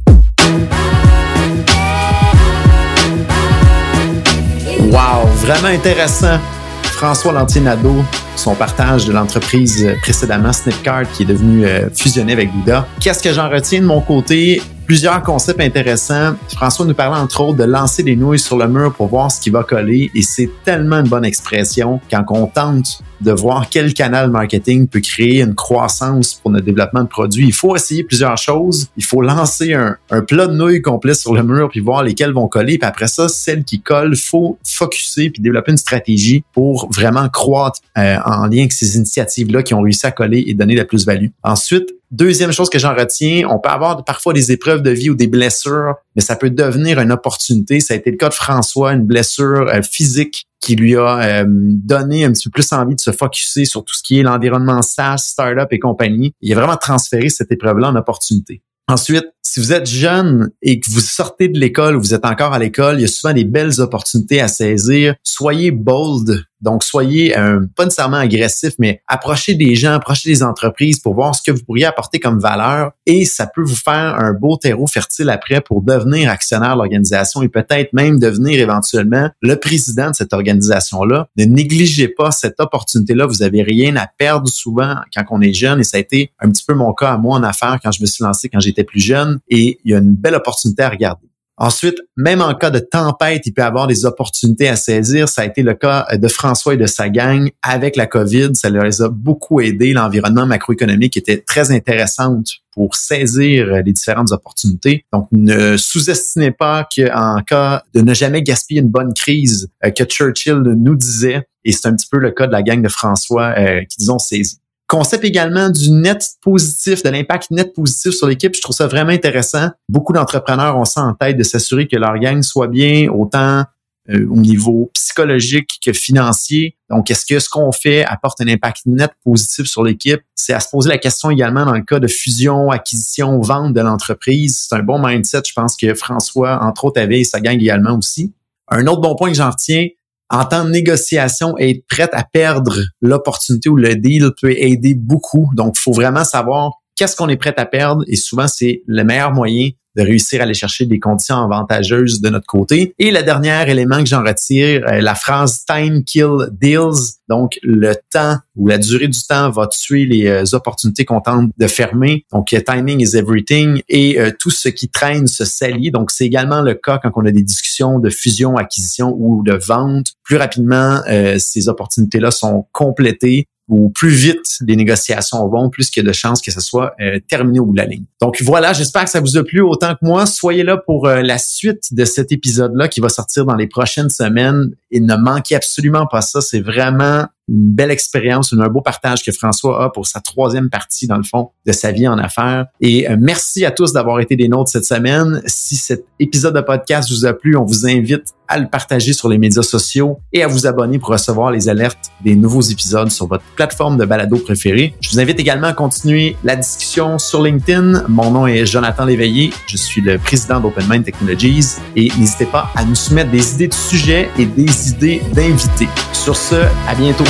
[4.91, 6.39] Wow, vraiment intéressant.
[6.84, 8.03] François Lantier-Nadeau,
[8.36, 12.88] son partage de l'entreprise précédemment Snipcard qui est devenu euh, fusionné avec Bouddha.
[12.99, 14.61] Qu'est-ce que j'en retiens de mon côté?
[14.88, 16.35] Plusieurs concepts intéressants.
[16.55, 19.41] François nous parlait entre autres de lancer des nouilles sur le mur pour voir ce
[19.41, 23.93] qui va coller et c'est tellement une bonne expression quand on tente de voir quel
[23.93, 27.47] canal marketing peut créer une croissance pour notre développement de produits.
[27.47, 28.88] Il faut essayer plusieurs choses.
[28.95, 32.31] Il faut lancer un, un plat de nouilles complet sur le mur puis voir lesquelles
[32.31, 32.77] vont coller.
[32.77, 37.81] Puis après ça, celles qui collent, faut focuser puis développer une stratégie pour vraiment croître
[37.97, 41.27] euh, en lien avec ces initiatives-là qui ont réussi à coller et donner la plus-value.
[41.43, 45.15] Ensuite, Deuxième chose que j'en retiens, on peut avoir parfois des épreuves de vie ou
[45.15, 47.81] des blessures, mais ça peut devenir une opportunité.
[47.81, 51.45] Ça a été le cas de François, une blessure euh, physique qui lui a euh,
[51.47, 54.81] donné un petit peu plus envie de se focuser sur tout ce qui est l'environnement
[54.81, 56.33] SaaS, startup et compagnie.
[56.41, 58.61] Il a vraiment transféré cette épreuve-là en opportunité.
[58.89, 62.53] Ensuite, si vous êtes jeune et que vous sortez de l'école ou vous êtes encore
[62.53, 65.15] à l'école, il y a souvent des belles opportunités à saisir.
[65.23, 70.99] Soyez bold, donc soyez euh, pas nécessairement agressif, mais approchez des gens, approchez des entreprises
[70.99, 74.33] pour voir ce que vous pourriez apporter comme valeur et ça peut vous faire un
[74.33, 79.55] beau terreau fertile après pour devenir actionnaire de l'organisation et peut-être même devenir éventuellement le
[79.55, 81.27] président de cette organisation-là.
[81.37, 83.25] Ne négligez pas cette opportunité-là.
[83.25, 86.49] Vous avez rien à perdre souvent quand on est jeune et ça a été un
[86.49, 88.83] petit peu mon cas à moi en affaires quand je me suis lancé quand j'étais
[88.83, 91.27] plus jeune et il y a une belle opportunité à regarder.
[91.59, 95.27] Ensuite, même en cas de tempête, il peut y avoir des opportunités à saisir.
[95.27, 98.51] Ça a été le cas de François et de sa gang avec la COVID.
[98.53, 99.93] Ça les a beaucoup aidés.
[99.93, 102.43] L'environnement macroéconomique était très intéressant
[102.73, 105.03] pour saisir les différentes opportunités.
[105.11, 110.03] Donc, ne sous-estimez pas qu'en cas de ne jamais gaspiller une bonne crise euh, que
[110.03, 113.55] Churchill nous disait, et c'est un petit peu le cas de la gang de François
[113.57, 114.59] euh, qui disons saisi.
[114.88, 118.55] Concept également du net positif, de l'impact net positif sur l'équipe.
[118.55, 119.69] Je trouve ça vraiment intéressant.
[119.89, 123.65] Beaucoup d'entrepreneurs ont ça en tête de s'assurer que leur gang soit bien, autant
[124.09, 126.77] euh, au niveau psychologique que financier.
[126.89, 130.21] Donc, est-ce que ce qu'on fait apporte un impact net positif sur l'équipe?
[130.35, 133.81] C'est à se poser la question également dans le cas de fusion, acquisition, vente de
[133.81, 134.67] l'entreprise.
[134.69, 135.41] C'est un bon mindset.
[135.45, 138.33] Je pense que François, entre autres, avait et sa gang également aussi.
[138.69, 139.88] Un autre bon point que j'en retiens,
[140.30, 145.49] en temps de négociation, être prête à perdre l'opportunité ou le deal peut aider beaucoup.
[145.53, 148.03] Donc, il faut vraiment savoir qu'est-ce qu'on est prêt à perdre?
[148.07, 152.29] Et souvent, c'est le meilleur moyen de réussir à aller chercher des conditions avantageuses de
[152.29, 152.93] notre côté.
[152.99, 157.17] Et le dernier élément que j'en retire, euh, la phrase time kill deals.
[157.27, 161.49] Donc, le temps ou la durée du temps va tuer les euh, opportunités qu'on tente
[161.57, 162.25] de fermer.
[162.31, 165.89] Donc, timing is everything et euh, tout ce qui traîne se salit.
[165.89, 169.53] Donc, c'est également le cas quand on a des discussions de fusion, acquisition ou de
[169.53, 170.13] vente.
[170.23, 171.01] Plus rapidement,
[171.37, 176.13] ces opportunités-là sont complétées ou plus vite les négociations vont, plus qu'il y a de
[176.13, 178.05] chances que ce soit euh, terminé au bout de la ligne.
[178.22, 180.26] Donc voilà, j'espère que ça vous a plu autant que moi.
[180.26, 184.09] Soyez là pour euh, la suite de cet épisode-là qui va sortir dans les prochaines
[184.09, 186.41] semaines et ne manquez absolument pas ça.
[186.41, 191.07] C'est vraiment une belle expérience, un beau partage que François a pour sa troisième partie,
[191.07, 192.65] dans le fond, de sa vie en affaires.
[192.82, 195.41] Et euh, merci à tous d'avoir été des nôtres cette semaine.
[195.45, 199.30] Si cet épisode de podcast vous a plu, on vous invite à le partager sur
[199.30, 203.28] les médias sociaux et à vous abonner pour recevoir les alertes des nouveaux épisodes sur
[203.28, 204.93] votre plateforme de balado préférée.
[205.01, 208.06] Je vous invite également à continuer la discussion sur LinkedIn.
[208.07, 209.51] Mon nom est Jonathan Léveillé.
[209.67, 213.67] Je suis le président d'Open Mind Technologies et n'hésitez pas à nous soumettre des idées
[213.67, 215.89] de sujets et des idées d'invités.
[216.13, 216.55] Sur ce,
[216.87, 217.25] à bientôt.